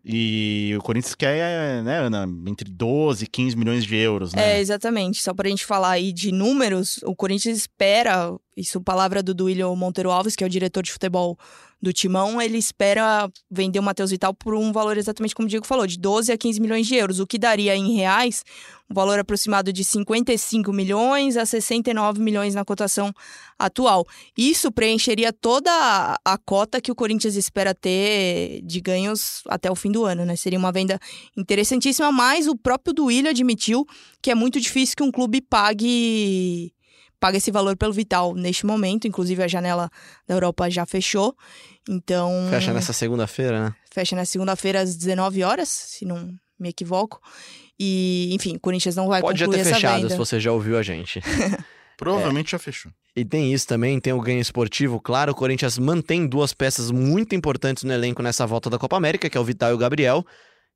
[0.03, 4.55] E o Corinthians quer, né, Ana, entre 12 e 15 milhões de euros, né?
[4.55, 5.21] É, exatamente.
[5.21, 10.11] Só pra gente falar aí de números, o Corinthians espera, isso palavra do Duílio Monteiro
[10.11, 11.37] Alves, que é o diretor de futebol
[11.81, 15.65] do Timão, ele espera vender o Matheus Vital por um valor exatamente como o Diego
[15.65, 18.41] falou, de 12 a 15 milhões de euros, o que daria em reais
[18.89, 23.11] um valor aproximado de 55 milhões a 69 milhões na cotação
[23.59, 24.05] atual.
[24.37, 25.69] Isso preencheria toda
[26.23, 30.35] a, cota que o Corinthians espera ter de ganhos até o fim do ano, né?
[30.35, 30.99] Seria uma venda
[31.35, 33.85] interessantíssima, mas o próprio Duílio admitiu
[34.21, 36.71] que é muito difícil que um clube pague
[37.23, 39.07] paga esse valor pelo Vital neste momento.
[39.07, 39.89] Inclusive, a janela
[40.27, 41.33] da Europa já fechou.
[41.87, 42.47] Então.
[42.49, 43.75] Fecha nessa segunda-feira, né?
[43.89, 47.21] Fecha na segunda-feira às 19 horas, se não me equivoco.
[47.79, 50.09] E, enfim, o Corinthians não vai Pode já concluir ter essa fechado, venda.
[50.09, 51.21] se você já ouviu a gente.
[51.95, 52.91] Provavelmente já fechou.
[53.15, 54.99] E tem isso também, tem o ganho esportivo.
[54.99, 59.29] Claro, o Corinthians mantém duas peças muito importantes no elenco nessa volta da Copa América,
[59.29, 60.25] que é o Vital e o Gabriel.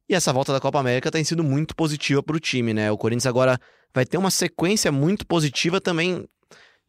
[0.08, 2.90] E essa volta da Copa América tem sido muito positiva para o time, né?
[2.90, 3.60] O Corinthians agora
[3.94, 6.26] vai ter uma sequência muito positiva também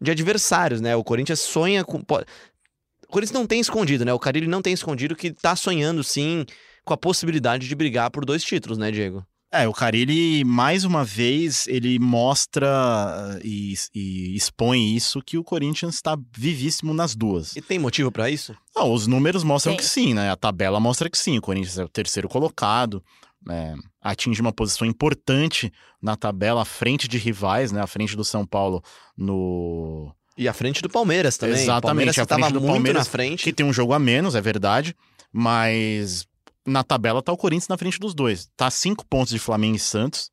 [0.01, 0.95] de adversários, né?
[0.97, 1.99] O Corinthians sonha com.
[1.99, 4.13] O Corinthians não tem escondido, né?
[4.13, 6.45] O Carilli não tem escondido que tá sonhando, sim,
[6.85, 9.25] com a possibilidade de brigar por dois títulos, né, Diego?
[9.51, 15.45] É, o Carilli, mais uma vez, ele mostra ah, e, e expõe isso que o
[15.45, 17.57] Corinthians está vivíssimo nas duas.
[17.57, 18.55] E tem motivo para isso?
[18.77, 19.79] Ah, os números mostram Tem.
[19.79, 20.31] que sim, né?
[20.31, 21.39] A tabela mostra que sim.
[21.39, 23.03] O Corinthians é o terceiro colocado,
[23.49, 27.81] é, atinge uma posição importante na tabela à frente de rivais, né?
[27.81, 28.83] À frente do São Paulo
[29.17, 30.13] no.
[30.37, 31.57] E à frente do Palmeiras também.
[31.57, 33.45] Exatamente, Palmeiras à frente do muito Palmeiras, na frente.
[33.45, 34.95] Que tem um jogo a menos, é verdade,
[35.33, 36.27] mas
[36.65, 38.49] na tabela tá o Corinthians na frente dos dois.
[38.57, 40.31] Tá cinco pontos de Flamengo e Santos,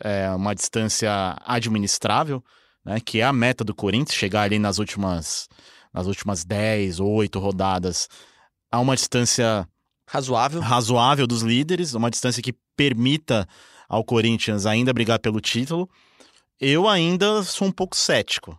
[0.00, 2.44] é uma distância administrável,
[2.84, 3.00] né?
[3.00, 5.48] Que é a meta do Corinthians, chegar ali nas últimas,
[5.92, 8.08] nas últimas 10 ou 8 rodadas
[8.70, 9.66] a uma distância
[10.08, 10.60] Razoável.
[10.60, 13.46] razoável dos líderes, uma distância que permita
[13.88, 15.88] ao Corinthians ainda brigar pelo título.
[16.60, 18.58] Eu ainda sou um pouco cético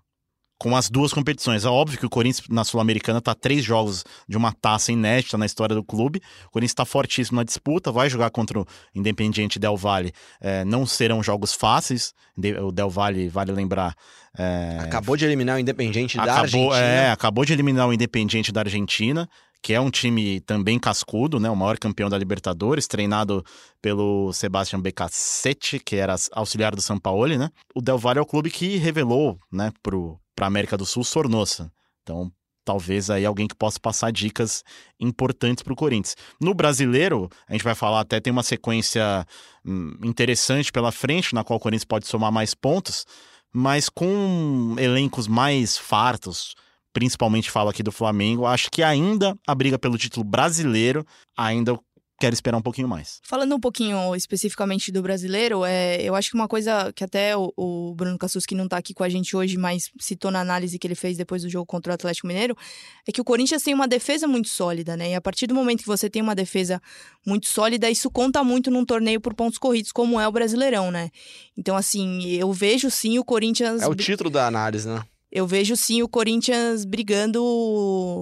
[0.59, 1.65] com as duas competições.
[1.65, 5.45] É óbvio que o Corinthians na Sul-Americana está três jogos de uma taça inédita na
[5.45, 6.19] história do clube.
[6.47, 10.11] O Corinthians está fortíssimo na disputa, vai jogar contra o Independiente Del Valle.
[10.41, 12.13] É, não serão jogos fáceis.
[12.63, 13.95] O Del Valle, vale lembrar,
[14.37, 16.79] é, Acabou de eliminar o Independente da acabou, Argentina.
[16.79, 19.27] é, acabou de eliminar o Independiente da Argentina,
[19.67, 21.49] que é um time também cascudo, né?
[21.49, 23.43] O maior campeão da Libertadores, treinado
[23.81, 27.49] pelo Sebastian Becassetti, que era auxiliar do Sampaoli, né?
[27.75, 31.69] O Del Valle é o clube que revelou, né, pro, pra América do Sul, Sornosa.
[32.01, 32.31] Então,
[32.63, 34.63] talvez aí alguém que possa passar dicas
[34.97, 36.15] importantes pro Corinthians.
[36.39, 39.27] No brasileiro, a gente vai falar até, tem uma sequência
[39.65, 43.05] hum, interessante pela frente, na qual o Corinthians pode somar mais pontos,
[43.53, 46.55] mas com elencos mais fartos,
[46.97, 51.05] principalmente falo aqui do Flamengo, acho que ainda a briga pelo título brasileiro,
[51.37, 51.79] ainda eu
[52.19, 53.19] quero esperar um pouquinho mais.
[53.21, 57.53] Falando um pouquinho especificamente do brasileiro, é, eu acho que uma coisa que até o,
[57.55, 60.79] o Bruno Cassus, que não tá aqui com a gente hoje, mas citou na análise
[60.79, 62.57] que ele fez depois do jogo contra o Atlético Mineiro,
[63.07, 65.11] é que o Corinthians tem uma defesa muito sólida, né?
[65.11, 66.81] E a partir do momento que você tem uma defesa
[67.23, 71.11] muito sólida, isso conta muito num torneio por pontos corridos, como é o Brasileirão, né?
[71.55, 73.83] Então, assim, eu vejo sim o Corinthians.
[73.83, 75.03] É o título da análise, né?
[75.29, 77.41] Eu vejo sim o Corinthians brigando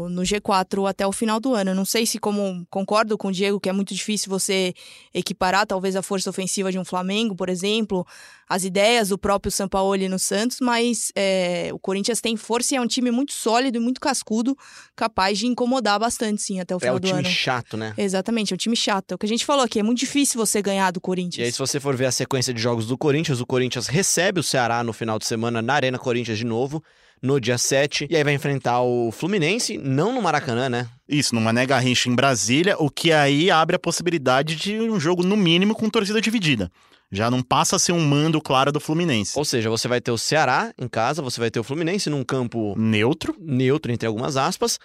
[0.09, 1.75] no G4 até o final do ano.
[1.75, 4.73] Não sei se, como concordo com o Diego, que é muito difícil você
[5.13, 8.05] equiparar talvez a força ofensiva de um Flamengo, por exemplo,
[8.47, 12.81] as ideias do próprio Sampaoli no Santos, mas é, o Corinthians tem força e é
[12.81, 14.55] um time muito sólido e muito cascudo,
[14.95, 17.27] capaz de incomodar bastante, sim, até o É final o do time ano.
[17.29, 17.93] chato, né?
[17.97, 19.11] Exatamente, é um time chato.
[19.13, 21.01] É o que a gente falou aqui, é muito difícil você ganhar do E aí,
[21.01, 21.53] Corinthians.
[21.53, 24.83] se você for ver a sequência de jogos do Corinthians, o Corinthians recebe o Ceará
[24.83, 26.83] no final de semana na Arena Corinthians de novo,
[27.25, 28.07] no dia 7.
[28.09, 30.87] E aí vai enfrentar o Fluminense, não no Maracanã, né?
[31.09, 35.23] Isso, no Mané Garrincha em Brasília, o que aí abre a possibilidade de um jogo,
[35.23, 36.71] no mínimo, com torcida dividida.
[37.11, 39.37] Já não passa a ser um mando claro do Fluminense.
[39.37, 42.23] Ou seja, você vai ter o Ceará em casa, você vai ter o Fluminense num
[42.23, 43.35] campo Neutro.
[43.39, 44.79] neutro, entre algumas aspas.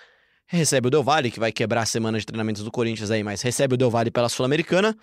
[0.46, 3.40] Recebe o Del Valle, que vai quebrar a semana de treinamentos do Corinthians aí, mas
[3.40, 4.96] recebe o Del Valle pela Sul-Americana.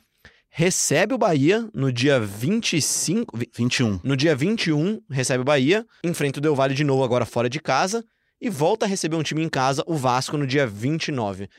[0.50, 3.38] Recebe o Bahia no dia 25.
[3.56, 4.00] 21.
[4.04, 7.60] No dia 21, recebe o Bahia, enfrenta o Del Valle de novo agora fora de
[7.60, 8.04] casa
[8.40, 11.50] e volta a receber um time em casa, o Vasco, no dia 29.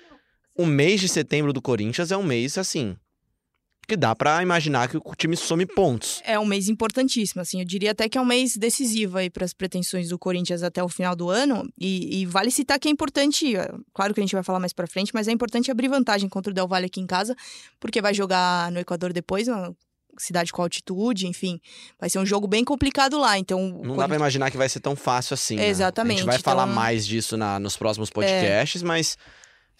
[0.56, 2.96] O mês de setembro do Corinthians é um mês assim.
[3.88, 6.20] Que dá pra imaginar que o time some pontos.
[6.22, 7.60] É um mês importantíssimo, assim.
[7.60, 10.84] Eu diria até que é um mês decisivo aí para as pretensões do Corinthians até
[10.84, 11.66] o final do ano.
[11.80, 13.54] E, e, vale citar que é importante,
[13.94, 16.50] claro que a gente vai falar mais para frente, mas é importante abrir vantagem contra
[16.50, 17.34] o Del Valle aqui em casa,
[17.80, 19.74] porque vai jogar no Equador depois, uma
[20.18, 21.58] cidade com altitude, enfim.
[21.98, 23.60] Vai ser um jogo bem complicado lá, então...
[23.62, 23.96] Não Corinthians...
[23.96, 25.66] dá pra imaginar que vai ser tão fácil assim, né?
[25.66, 26.16] Exatamente.
[26.16, 26.52] A gente vai então...
[26.52, 28.84] falar mais disso na, nos próximos podcasts, é...
[28.84, 29.16] mas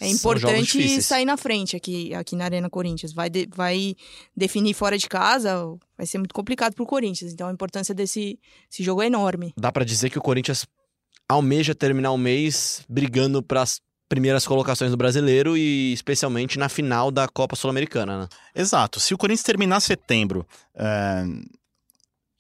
[0.01, 3.13] é importante sair na frente aqui, aqui na Arena Corinthians.
[3.13, 3.97] Vai, de, vai
[4.37, 7.33] definir fora de casa, vai ser muito complicado pro Corinthians.
[7.33, 8.39] Então a importância desse
[8.71, 9.53] jogo é enorme.
[9.57, 10.65] Dá para dizer que o Corinthians
[11.29, 17.11] almeja terminar o mês brigando para as primeiras colocações do brasileiro e especialmente na final
[17.11, 18.29] da Copa Sul-Americana, né?
[18.55, 18.99] Exato.
[18.99, 21.25] Se o Corinthians terminar setembro é,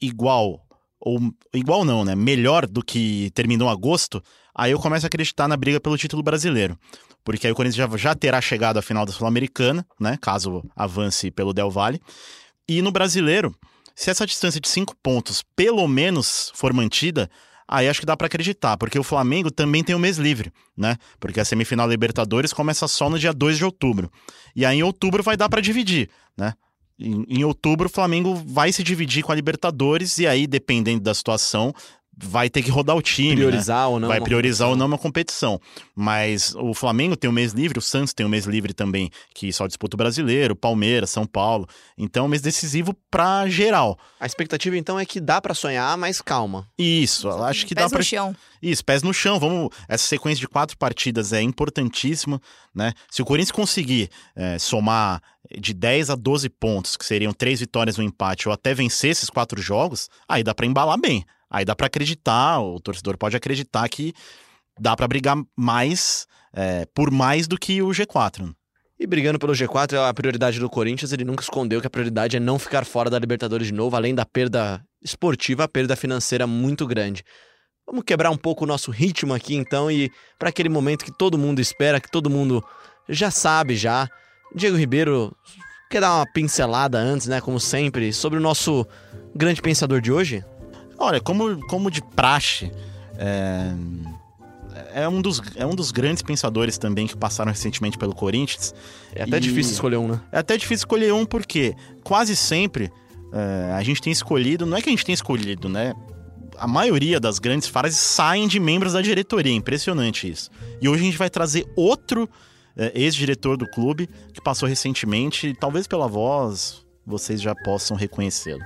[0.00, 0.64] igual,
[1.00, 1.20] ou
[1.54, 2.14] igual não, né?
[2.14, 4.22] Melhor do que terminou agosto,
[4.54, 6.78] aí eu começo a acreditar na briga pelo título brasileiro
[7.28, 10.16] porque aí o Corinthians já, já terá chegado à final da Sul-Americana, né?
[10.18, 12.00] Caso avance pelo Del Valle.
[12.66, 13.54] E no brasileiro,
[13.94, 17.30] se essa distância de cinco pontos pelo menos for mantida,
[17.68, 20.96] aí acho que dá para acreditar, porque o Flamengo também tem o mês livre, né?
[21.20, 24.10] Porque a semifinal Libertadores começa só no dia 2 de outubro.
[24.56, 26.54] E aí em outubro vai dar para dividir, né?
[26.98, 31.14] Em, em, outubro o Flamengo vai se dividir com a Libertadores e aí, dependendo da
[31.14, 31.72] situação,
[32.20, 33.36] vai ter que rodar o time.
[33.36, 33.86] Priorizar né?
[33.86, 34.08] ou não.
[34.08, 35.60] Vai priorizar ou não uma competição.
[35.94, 38.72] Mas o Flamengo tem o um mês livre, o Santos tem o um mês livre
[38.72, 41.68] também, que só disputa o brasileiro, Palmeiras, São Paulo.
[41.96, 43.98] Então, é um mês decisivo para geral.
[44.18, 46.66] A expectativa, então, é que dá para sonhar, mas calma.
[46.78, 47.98] Isso, acho que pés dá para.
[47.98, 48.36] no chão.
[48.60, 49.38] Isso, pés no chão.
[49.38, 49.70] Vamos.
[49.88, 52.40] Essa sequência de quatro partidas é importantíssima,
[52.74, 52.92] né?
[53.10, 55.22] Se o Corinthians conseguir é, somar
[55.56, 59.10] de 10 a 12 pontos, que seriam três vitórias no um empate, ou até vencer
[59.10, 61.24] esses quatro jogos, aí dá para embalar bem.
[61.50, 64.12] Aí dá para acreditar, o torcedor pode acreditar que
[64.78, 68.52] dá para brigar mais, é, por mais do que o G4.
[69.00, 72.36] E brigando pelo G4 é a prioridade do Corinthians, ele nunca escondeu que a prioridade
[72.36, 76.46] é não ficar fora da Libertadores de novo, além da perda esportiva, a perda financeira
[76.46, 77.24] muito grande.
[77.86, 81.38] Vamos quebrar um pouco o nosso ritmo aqui então e para aquele momento que todo
[81.38, 82.62] mundo espera, que todo mundo
[83.08, 84.08] já sabe já.
[84.54, 85.34] Diego Ribeiro
[85.90, 88.86] quer dar uma pincelada antes, né, como sempre, sobre o nosso
[89.34, 90.44] grande pensador de hoje?
[90.98, 92.72] Olha, como, como de praxe,
[93.16, 93.72] é,
[94.92, 98.74] é, um dos, é um dos grandes pensadores também que passaram recentemente pelo Corinthians.
[99.14, 99.40] É até e...
[99.40, 100.20] difícil escolher um, né?
[100.32, 102.90] É até difícil escolher um porque quase sempre
[103.32, 105.94] é, a gente tem escolhido, não é que a gente tem escolhido, né?
[106.56, 110.50] A maioria das grandes frases saem de membros da diretoria, impressionante isso.
[110.80, 112.28] E hoje a gente vai trazer outro
[112.76, 118.60] é, ex-diretor do clube que passou recentemente, talvez pela voz vocês já possam reconhecê-lo.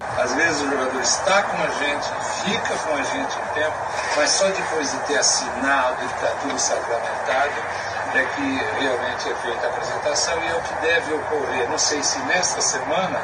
[0.00, 2.08] Às vezes o jogador está com a gente,
[2.44, 3.76] fica com a gente um tempo,
[4.16, 7.52] mas só depois de ter assinado e estar tudo sacramentado
[8.14, 11.68] é que realmente é feita a apresentação e é o que deve ocorrer.
[11.68, 13.20] Não sei se nesta semana,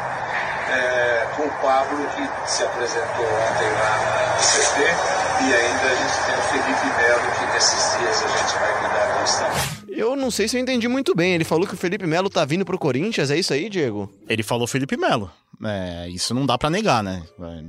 [0.71, 6.17] é, com o Pablo, que se apresentou ontem lá no CT, e ainda a gente
[6.27, 9.81] tem o Felipe Melo, que nesses dias a gente vai cuidar da questão.
[9.89, 11.35] Eu não sei se eu entendi muito bem.
[11.35, 14.11] Ele falou que o Felipe Melo tá vindo pro Corinthians, é isso aí, Diego?
[14.29, 15.31] Ele falou Felipe Melo.
[15.63, 17.23] É, isso não dá para negar, né?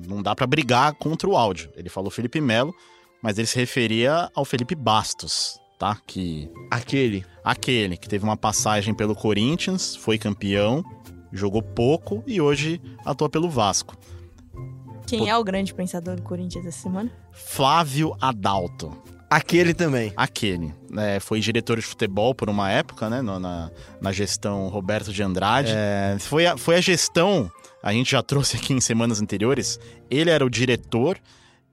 [0.07, 1.69] Não dá para brigar contra o áudio.
[1.75, 2.73] Ele falou Felipe Melo,
[3.21, 5.97] mas ele se referia ao Felipe Bastos, tá?
[6.07, 10.85] Que aquele, aquele que teve uma passagem pelo Corinthians, foi campeão,
[11.31, 13.95] jogou pouco e hoje atua pelo Vasco.
[15.07, 15.27] Quem Pô...
[15.27, 17.11] é o grande pensador do Corinthians essa semana?
[17.31, 18.95] Flávio Adalto.
[19.29, 20.11] Aquele também.
[20.17, 20.73] Aquele.
[20.97, 23.21] É, foi diretor de futebol por uma época, né?
[23.21, 25.71] Na, na gestão Roberto de Andrade.
[25.73, 27.49] É, foi, a, foi a gestão,
[27.81, 29.79] a gente já trouxe aqui em semanas anteriores.
[30.09, 31.17] Ele era o diretor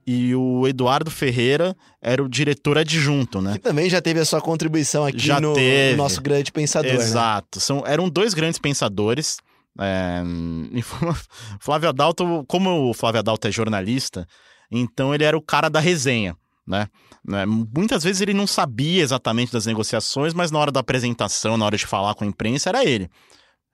[0.07, 3.53] e o Eduardo Ferreira era o diretor adjunto, né?
[3.53, 5.91] Que também já teve a sua contribuição aqui já no, teve.
[5.91, 6.93] no nosso grande pensador.
[6.93, 6.97] Né?
[6.97, 7.59] Exato.
[7.59, 7.61] Né?
[7.61, 9.37] São, eram dois grandes pensadores.
[9.79, 10.21] É,
[11.59, 14.27] Flávio Adalto, como o Flávio Adalto é jornalista,
[14.69, 16.35] então ele era o cara da resenha,
[16.67, 16.87] né?
[17.25, 17.45] Né?
[17.45, 21.77] Muitas vezes ele não sabia exatamente das negociações, mas na hora da apresentação, na hora
[21.77, 23.09] de falar com a imprensa, era ele.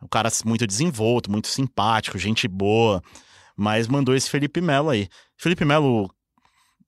[0.02, 3.02] O cara muito desenvolto, muito simpático, gente boa,
[3.56, 5.08] mas mandou esse Felipe Melo aí.
[5.38, 6.14] Felipe Melo.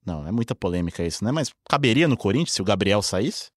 [0.04, 1.32] Não, é muita polêmica isso, né?
[1.32, 3.50] Mas caberia no Corinthians se o Gabriel saísse?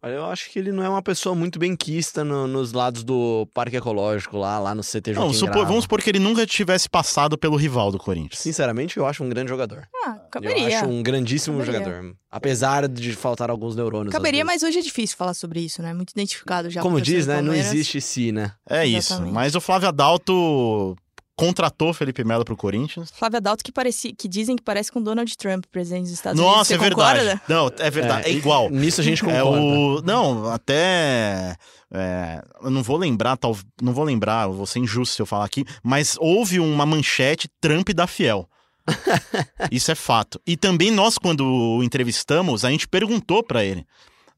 [0.00, 3.02] Olha, eu acho que ele não é uma pessoa muito bem quista no- nos lados
[3.02, 6.88] do Parque Ecológico lá, lá no CT Não, supor- vamos supor que ele nunca tivesse
[6.88, 8.38] passado pelo rival do Corinthians.
[8.40, 9.88] Sinceramente, eu acho um grande jogador.
[10.04, 10.78] Ah, Eu caberia.
[10.78, 11.80] acho um grandíssimo Caberia.
[11.80, 12.14] jogador.
[12.30, 14.12] Apesar de faltar alguns neurônios.
[14.12, 15.92] Caberia, mas hoje é difícil falar sobre isso, né?
[15.92, 16.80] Muito identificado já.
[16.80, 17.42] com Como diz, né?
[17.42, 18.52] Não existe se, né?
[18.70, 19.14] É isso.
[19.14, 19.34] Exatamente.
[19.34, 20.96] Mas o Flávio Adalto
[21.38, 23.10] contratou Felipe Melo pro Corinthians.
[23.12, 26.74] Flávio Adalto que, parecia, que dizem que parece com Donald Trump, presidente dos Estados Nossa,
[26.74, 26.96] é Unidos.
[26.96, 27.20] Você verdade.
[27.38, 27.42] concorda?
[27.48, 28.28] Não, é verdade.
[28.28, 28.68] É, e- igual.
[28.68, 29.38] Nisso a gente concorda.
[29.40, 30.02] É o.
[30.02, 31.56] Não, até.
[31.92, 35.26] é, eu não vou lembrar, tal, não vou lembrar, eu vou ser injusto se eu
[35.26, 38.48] falar aqui, mas houve uma manchete Trump da Fiel.
[39.70, 40.40] Isso é fato.
[40.46, 43.86] E também nós, quando o entrevistamos, a gente perguntou pra ele.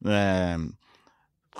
[0.05, 0.55] é,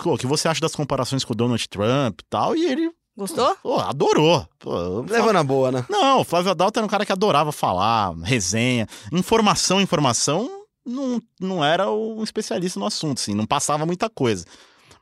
[0.02, 2.54] "Pô, o que você acha das comparações com o Donald Trump e tal?
[2.56, 3.54] E ele Gostou?
[3.62, 4.46] pô, adorou.
[4.58, 5.84] Pô, Leva na boa, né?
[5.88, 11.64] não, o Flávio Adalto era um cara que adorava falar, resenha, informação, informação, não, não
[11.64, 14.44] era um especialista no assunto, assim, não passava muita coisa.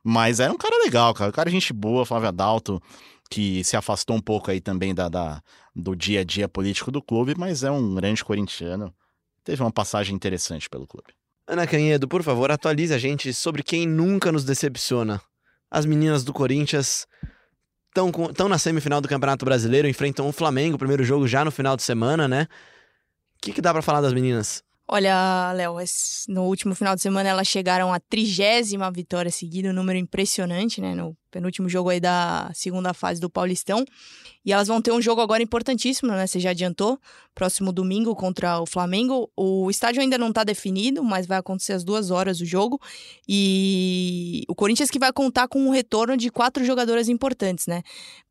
[0.02, 2.82] Mas era um cara legal, cara, um cara gente boa, Flávio Adalto,
[3.30, 5.40] que se afastou um pouco aí também da, da-
[5.76, 8.92] do dia a dia político do clube, mas é um grande corintiano.
[9.44, 11.12] Teve uma passagem interessante pelo clube.
[11.46, 15.20] Ana Canhedo, por favor, atualize a gente sobre quem nunca nos decepciona.
[15.70, 17.06] As meninas do Corinthians
[17.94, 21.82] estão na semifinal do Campeonato Brasileiro, enfrentam o Flamengo, primeiro jogo já no final de
[21.82, 22.46] semana, né?
[23.36, 24.62] O que, que dá pra falar das meninas?
[24.92, 25.76] Olha, Léo,
[26.26, 30.96] no último final de semana elas chegaram à trigésima vitória seguida, um número impressionante, né?
[30.96, 33.84] No penúltimo jogo aí da segunda fase do Paulistão.
[34.44, 36.26] E elas vão ter um jogo agora importantíssimo, né?
[36.26, 36.98] Você já adiantou.
[37.36, 39.30] Próximo domingo contra o Flamengo.
[39.36, 42.80] O estádio ainda não tá definido, mas vai acontecer às duas horas o jogo.
[43.28, 47.82] E o Corinthians que vai contar com o retorno de quatro jogadoras importantes, né?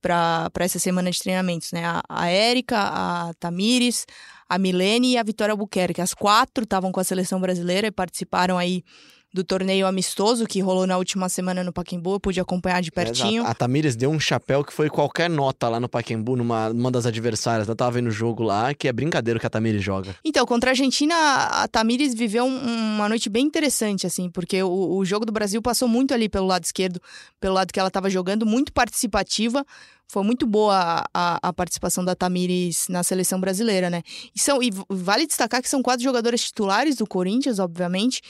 [0.02, 1.84] Para essa semana de treinamentos, né?
[2.10, 4.06] A Érica, a Tamires,
[4.50, 6.02] a Milene e a Vitória Albuquerque.
[6.02, 8.84] As quatro estavam com a seleção brasileira e participaram aí
[9.32, 12.14] do torneio amistoso que rolou na última semana no Pacaembu.
[12.14, 13.46] Eu pude acompanhar de pertinho.
[13.46, 17.06] A Tamires deu um chapéu que foi qualquer nota lá no Paquembu, numa, numa das
[17.06, 17.68] adversárias.
[17.68, 20.16] Eu tava vendo o jogo lá, que é brincadeira que a Tamires joga.
[20.26, 24.96] Então, contra a Argentina, a Tamires viveu um- uma noite bem interessante, assim, porque o,
[24.98, 27.00] o jogo do Brasil passou muito ali pelo lado esquerdo,
[27.40, 29.64] pelo lado que ela estava jogando, muito participativa.
[30.12, 34.02] Foi muito boa a, a- a participação da Tamires na seleção brasileira, né?
[34.36, 38.22] E, são, e vale destacar que são quatro jogadoras titulares do Corinthians, obviamente.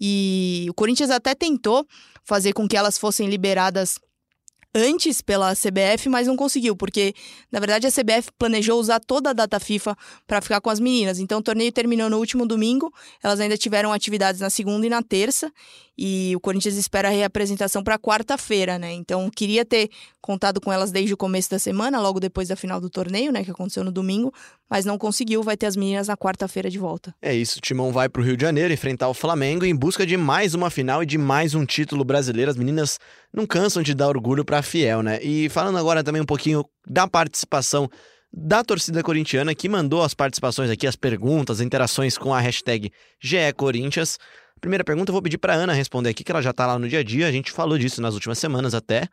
[0.00, 1.86] E o Corinthians até tentou
[2.24, 3.98] fazer com que elas fossem liberadas
[4.76, 7.14] antes pela CBF, mas não conseguiu, porque
[7.50, 9.96] na verdade a CBF planejou usar toda a data FIFA
[10.26, 11.18] para ficar com as meninas.
[11.18, 15.02] Então o torneio terminou no último domingo, elas ainda tiveram atividades na segunda e na
[15.02, 15.50] terça,
[15.96, 18.92] e o Corinthians espera a reapresentação para quarta-feira, né?
[18.92, 19.88] Então queria ter
[20.20, 23.44] contado com elas desde o começo da semana, logo depois da final do torneio, né,
[23.44, 24.34] que aconteceu no domingo,
[24.70, 27.14] mas não conseguiu, vai ter as meninas na quarta-feira de volta.
[27.22, 30.16] É isso, o Timão vai pro Rio de Janeiro enfrentar o Flamengo em busca de
[30.16, 32.50] mais uma final e de mais um título brasileiro.
[32.50, 32.98] As meninas
[33.32, 35.18] não cansam de dar orgulho pra Fiel, né?
[35.22, 37.88] E falando agora também um pouquinho da participação
[38.32, 42.90] da torcida corintiana que mandou as participações aqui, as perguntas, as interações com a hashtag
[43.20, 44.18] GECorinthians.
[44.60, 46.88] Primeira pergunta eu vou pedir pra Ana responder aqui, que ela já tá lá no
[46.88, 49.08] dia a dia, a gente falou disso nas últimas semanas até.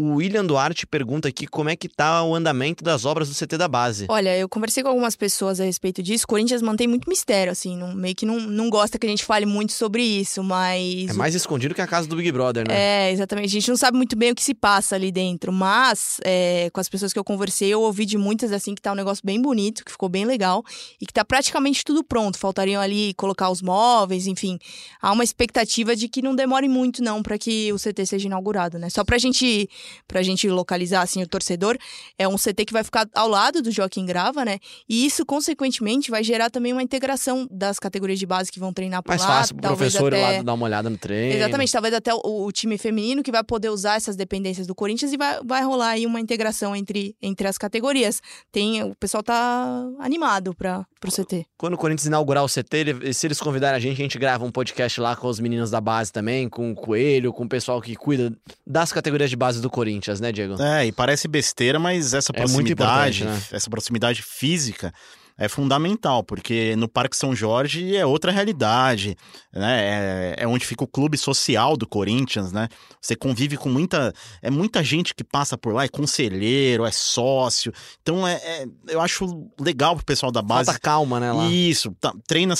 [0.00, 3.58] O William Duarte pergunta aqui como é que tá o andamento das obras do CT
[3.58, 4.06] da base.
[4.08, 6.22] Olha, eu conversei com algumas pessoas a respeito disso.
[6.24, 9.24] O Corinthians mantém muito mistério, assim, não- meio que não, não gosta que a gente
[9.24, 11.08] fale muito sobre isso, mas.
[11.10, 13.08] É mais escondido que a casa do Big Brother, né?
[13.08, 13.46] É, exatamente.
[13.46, 16.78] A gente não sabe muito bem o que se passa ali dentro, mas é, com
[16.80, 19.42] as pessoas que eu conversei, eu ouvi de muitas assim que tá um negócio bem
[19.42, 20.62] bonito, que ficou bem legal
[21.00, 22.38] e que tá praticamente tudo pronto.
[22.38, 24.60] Faltariam ali colocar os móveis, enfim.
[25.02, 28.78] Há uma expectativa de que não demore muito, não, para que o CT seja inaugurado,
[28.78, 28.88] né?
[28.90, 29.68] Só pra gente,
[30.06, 31.76] pra gente localizar assim o torcedor,
[32.18, 34.58] é um CT que vai ficar ao lado do Joaquim Grava, né?
[34.88, 39.02] E isso, consequentemente, vai gerar também uma integração das categorias de base que vão treinar
[39.02, 39.26] por Mais lá.
[39.28, 40.36] fácil pro professor ir até...
[40.38, 41.34] lá dar uma olhada no treino.
[41.36, 45.12] Exatamente, talvez até o, o time feminino que vai poder usar essas dependências do Corinthians
[45.12, 48.20] e vai, vai rolar aí uma integração entre, entre as categorias.
[48.52, 51.46] Tem, o pessoal tá animado para pro CT.
[51.56, 54.44] Quando o Corinthians inaugurar o CT, ele- se eles convidarem a gente, a gente grava
[54.44, 57.80] um podcast lá com os meninos da base também, com o Coelho, com o pessoal
[57.80, 58.32] que cuida
[58.66, 59.77] das categorias de base do Corinthians,
[60.20, 60.60] né, Diego?
[60.62, 64.92] É, e parece besteira, mas essa É proximidade, importante, essa proximidade física
[65.40, 69.16] é fundamental, porque no Parque São Jorge é outra realidade,
[69.52, 70.34] né?
[70.36, 72.66] É, é onde fica o clube social do Corinthians, né?
[73.00, 74.12] Você convive com muita,
[74.42, 77.72] é muita gente que passa por lá, é conselheiro, é sócio.
[78.02, 81.46] Então é, é- eu acho legal pro pessoal da base Falta calma, né, lá.
[81.48, 82.54] isso, tá, treina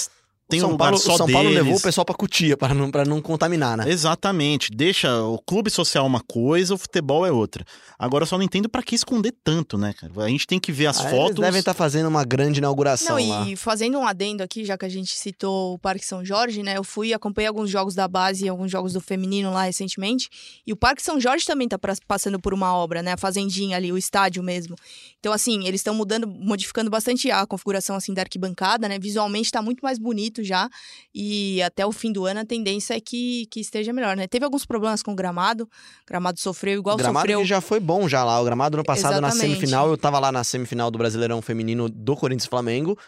[0.48, 1.40] tem São um lugar Paulo, só São deles.
[1.42, 3.84] Paulo levou o pessoal pra Cutia, pra não, pra não contaminar, né?
[3.88, 4.70] Exatamente.
[4.72, 7.64] Deixa o clube social uma coisa, o futebol é outra.
[7.98, 10.12] Agora eu só não entendo pra que esconder tanto, né, cara?
[10.24, 11.30] A gente tem que ver as Ah, fotos.
[11.36, 13.46] Eles devem estar fazendo uma grande inauguração Não, lá.
[13.48, 16.76] e fazendo um adendo aqui, já que a gente citou o Parque São Jorge, né?
[16.78, 20.28] Eu fui acompanhei alguns jogos da base e alguns jogos do feminino lá recentemente.
[20.66, 23.12] E o Parque São Jorge também tá pra- passando por uma obra, né?
[23.12, 24.76] A fazendinha ali, o estádio mesmo.
[25.18, 28.98] Então, assim, eles estão mudando, modificando bastante a configuração assim da arquibancada, né?
[28.98, 30.68] Visualmente tá muito mais bonito já.
[31.14, 34.26] E até o fim do ano a tendência é que, que esteja melhor, né?
[34.26, 35.64] Teve alguns problemas com o gramado.
[35.64, 37.40] O gramado sofreu igual o gramado sofreu.
[37.40, 38.40] que já foi bom já lá.
[38.40, 39.54] O gramado no passado na Exatamente.
[39.56, 42.98] semifinal, eu tava lá na semifinal do Brasileirão Feminino do Corinthians Flamengo.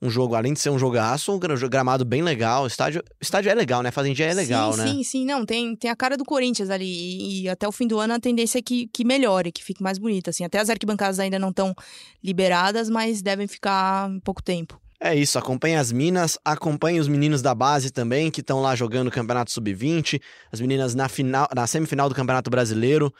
[0.00, 2.62] Um jogo, além de ser um jogaço, um gra- gramado bem legal.
[2.62, 3.90] O estádio, estádio é legal, né?
[3.90, 4.86] Fazendinha é legal, sim, né?
[4.86, 6.86] Sim, sim, não, tem, tem a cara do Corinthians ali.
[6.86, 9.82] E, e até o fim do ano a tendência é que, que melhore, que fique
[9.82, 10.30] mais bonita.
[10.30, 10.44] Assim.
[10.44, 11.74] Até as arquibancadas ainda não estão
[12.22, 14.80] liberadas, mas devem ficar em pouco tempo.
[15.00, 19.06] É isso, acompanhe as minas, acompanhe os meninos da base também, que estão lá jogando
[19.06, 20.20] o Campeonato Sub-20,
[20.50, 23.14] as meninas na, final, na semifinal do Campeonato Brasileiro,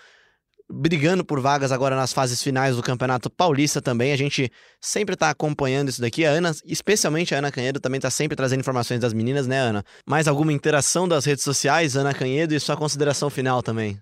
[0.69, 4.13] brigando por vagas agora nas fases finais do Campeonato Paulista também.
[4.13, 4.51] A gente
[4.81, 6.27] sempre tá acompanhando isso daqui.
[6.27, 9.85] A Ana, especialmente a Ana Canhedo, também tá sempre trazendo informações das meninas, né, Ana?
[10.05, 14.01] Mais alguma interação das redes sociais, Ana Canhedo, e sua consideração final também.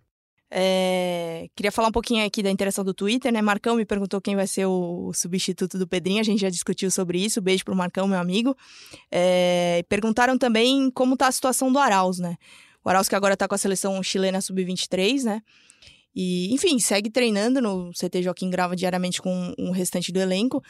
[0.51, 3.43] É, Queria falar um pouquinho aqui da interação do Twitter, né?
[3.43, 7.19] Marcão me perguntou quem vai ser o substituto do Pedrinho, a gente já discutiu sobre
[7.25, 7.41] isso.
[7.41, 8.57] Beijo pro Marcão, meu amigo.
[9.11, 12.37] É, Perguntaram também como tá a situação do Arauz, né?
[12.85, 15.43] O Arauz que agora tá com a seleção chilena sub-23, né?
[16.15, 20.63] E, enfim, segue treinando no CT Joaquim Grava diariamente com o restante do elenco.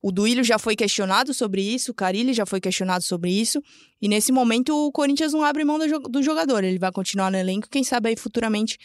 [0.00, 3.60] O Duílio já foi questionado sobre isso, o Carilli já foi questionado sobre isso.
[4.00, 6.62] E nesse momento o Corinthians não abre mão do jo- do jogador.
[6.62, 8.78] Ele vai continuar no elenco, quem sabe aí futuramente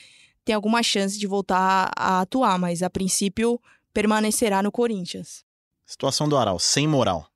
[0.49, 3.61] tem alguma chance de voltar a atuar, mas a princípio
[3.93, 5.43] permanecerá no Corinthians.
[5.85, 7.27] Situação do Aral, sem moral.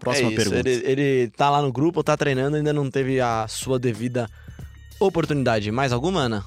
[0.00, 0.66] Próxima é isso, pergunta.
[0.66, 4.26] Ele, ele tá lá no grupo, tá treinando, ainda não teve a sua devida
[4.98, 5.70] oportunidade.
[5.70, 6.46] Mais alguma, Ana?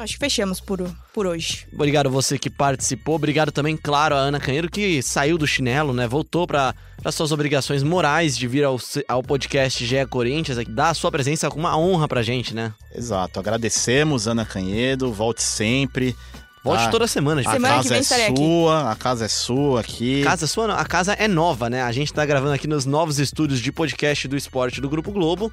[0.00, 0.80] Acho que fechamos por,
[1.12, 1.66] por hoje.
[1.72, 3.16] Obrigado você que participou.
[3.16, 6.08] Obrigado também, claro, a Ana Canheiro, que saiu do chinelo, né?
[6.08, 6.74] Voltou para
[7.12, 11.50] suas obrigações morais de vir ao, ao podcast GE Corinthians, aqui, dar a sua presença
[11.50, 12.72] com uma honra pra gente, né?
[12.94, 13.38] Exato.
[13.38, 15.12] Agradecemos, Ana Canhedo.
[15.12, 16.16] Volte sempre.
[16.62, 17.50] Volte Ah, toda semana, gente.
[17.50, 18.36] A Semana que casa vem é estarei aqui.
[18.36, 20.22] sua, a casa é sua aqui.
[20.22, 21.82] A casa sua, não, a casa é nova, né?
[21.82, 25.50] A gente tá gravando aqui nos novos estúdios de podcast do esporte do Grupo Globo.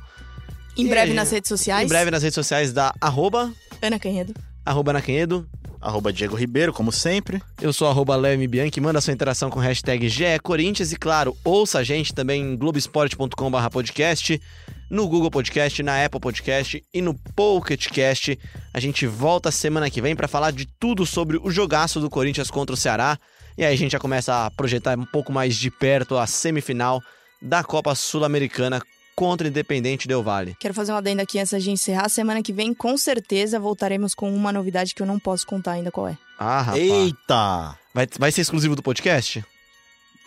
[0.75, 1.85] Em E breve nas redes sociais.
[1.85, 4.33] Em breve nas redes sociais da arroba, Ana Canhedo.
[4.65, 5.47] arroba Ana Canhedo.
[5.79, 7.41] Arroba Diego Ribeiro, como sempre.
[7.61, 11.79] Eu sou arroba Leme Bianchi, manda sua interação com hashtag GE Corinthians e, claro, ouça
[11.79, 14.41] a gente também em globesport.com.br podcast,
[14.89, 18.39] no Google Podcast, na Apple Podcast e no Pocket Cast.
[18.73, 22.49] A gente volta semana que vem para falar de tudo sobre o jogaço do Corinthians
[22.49, 23.17] contra o Ceará.
[23.55, 27.01] E aí a gente já começa a projetar um pouco mais de perto a semifinal
[27.39, 28.81] da Copa Sul-Americana
[29.17, 30.55] contra o Independente Del Valle.
[30.59, 32.07] Quero fazer uma adenda aqui antes da gente encerrar.
[32.07, 35.89] Semana que vem, com certeza, voltaremos com uma novidade que eu não posso contar ainda
[35.91, 36.15] qual é.
[36.37, 36.83] Ah, rapaz.
[36.83, 37.75] Eita!
[37.95, 39.43] Vai, vai ser exclusivo do podcast?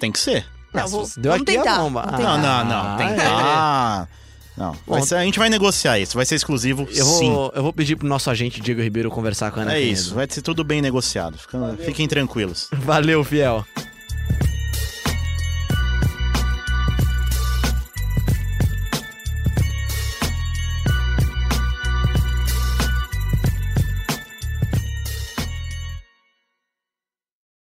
[0.00, 0.44] Tem que ser.
[0.74, 2.02] Não, vou- se deu vamos aqui a tentar, bomba.
[2.02, 2.36] vamos Ah, tentar.
[2.38, 2.92] Não, não, não.
[2.92, 3.14] Ah, Tem é.
[3.14, 3.20] que.
[3.22, 4.08] Ah,
[4.56, 4.76] não.
[4.86, 6.16] Bom, ser- a gente vai negociar isso.
[6.16, 7.32] Vai ser exclusivo, Eu sim.
[7.32, 10.14] vou, eu vou pedir pro nosso agente Diego Ribeiro conversar com a Ana É isso.
[10.16, 11.38] Vai ser tudo bem negociado.
[11.38, 12.66] Fica- Fiquem tranquilos.
[12.72, 13.64] Valeu, fiel.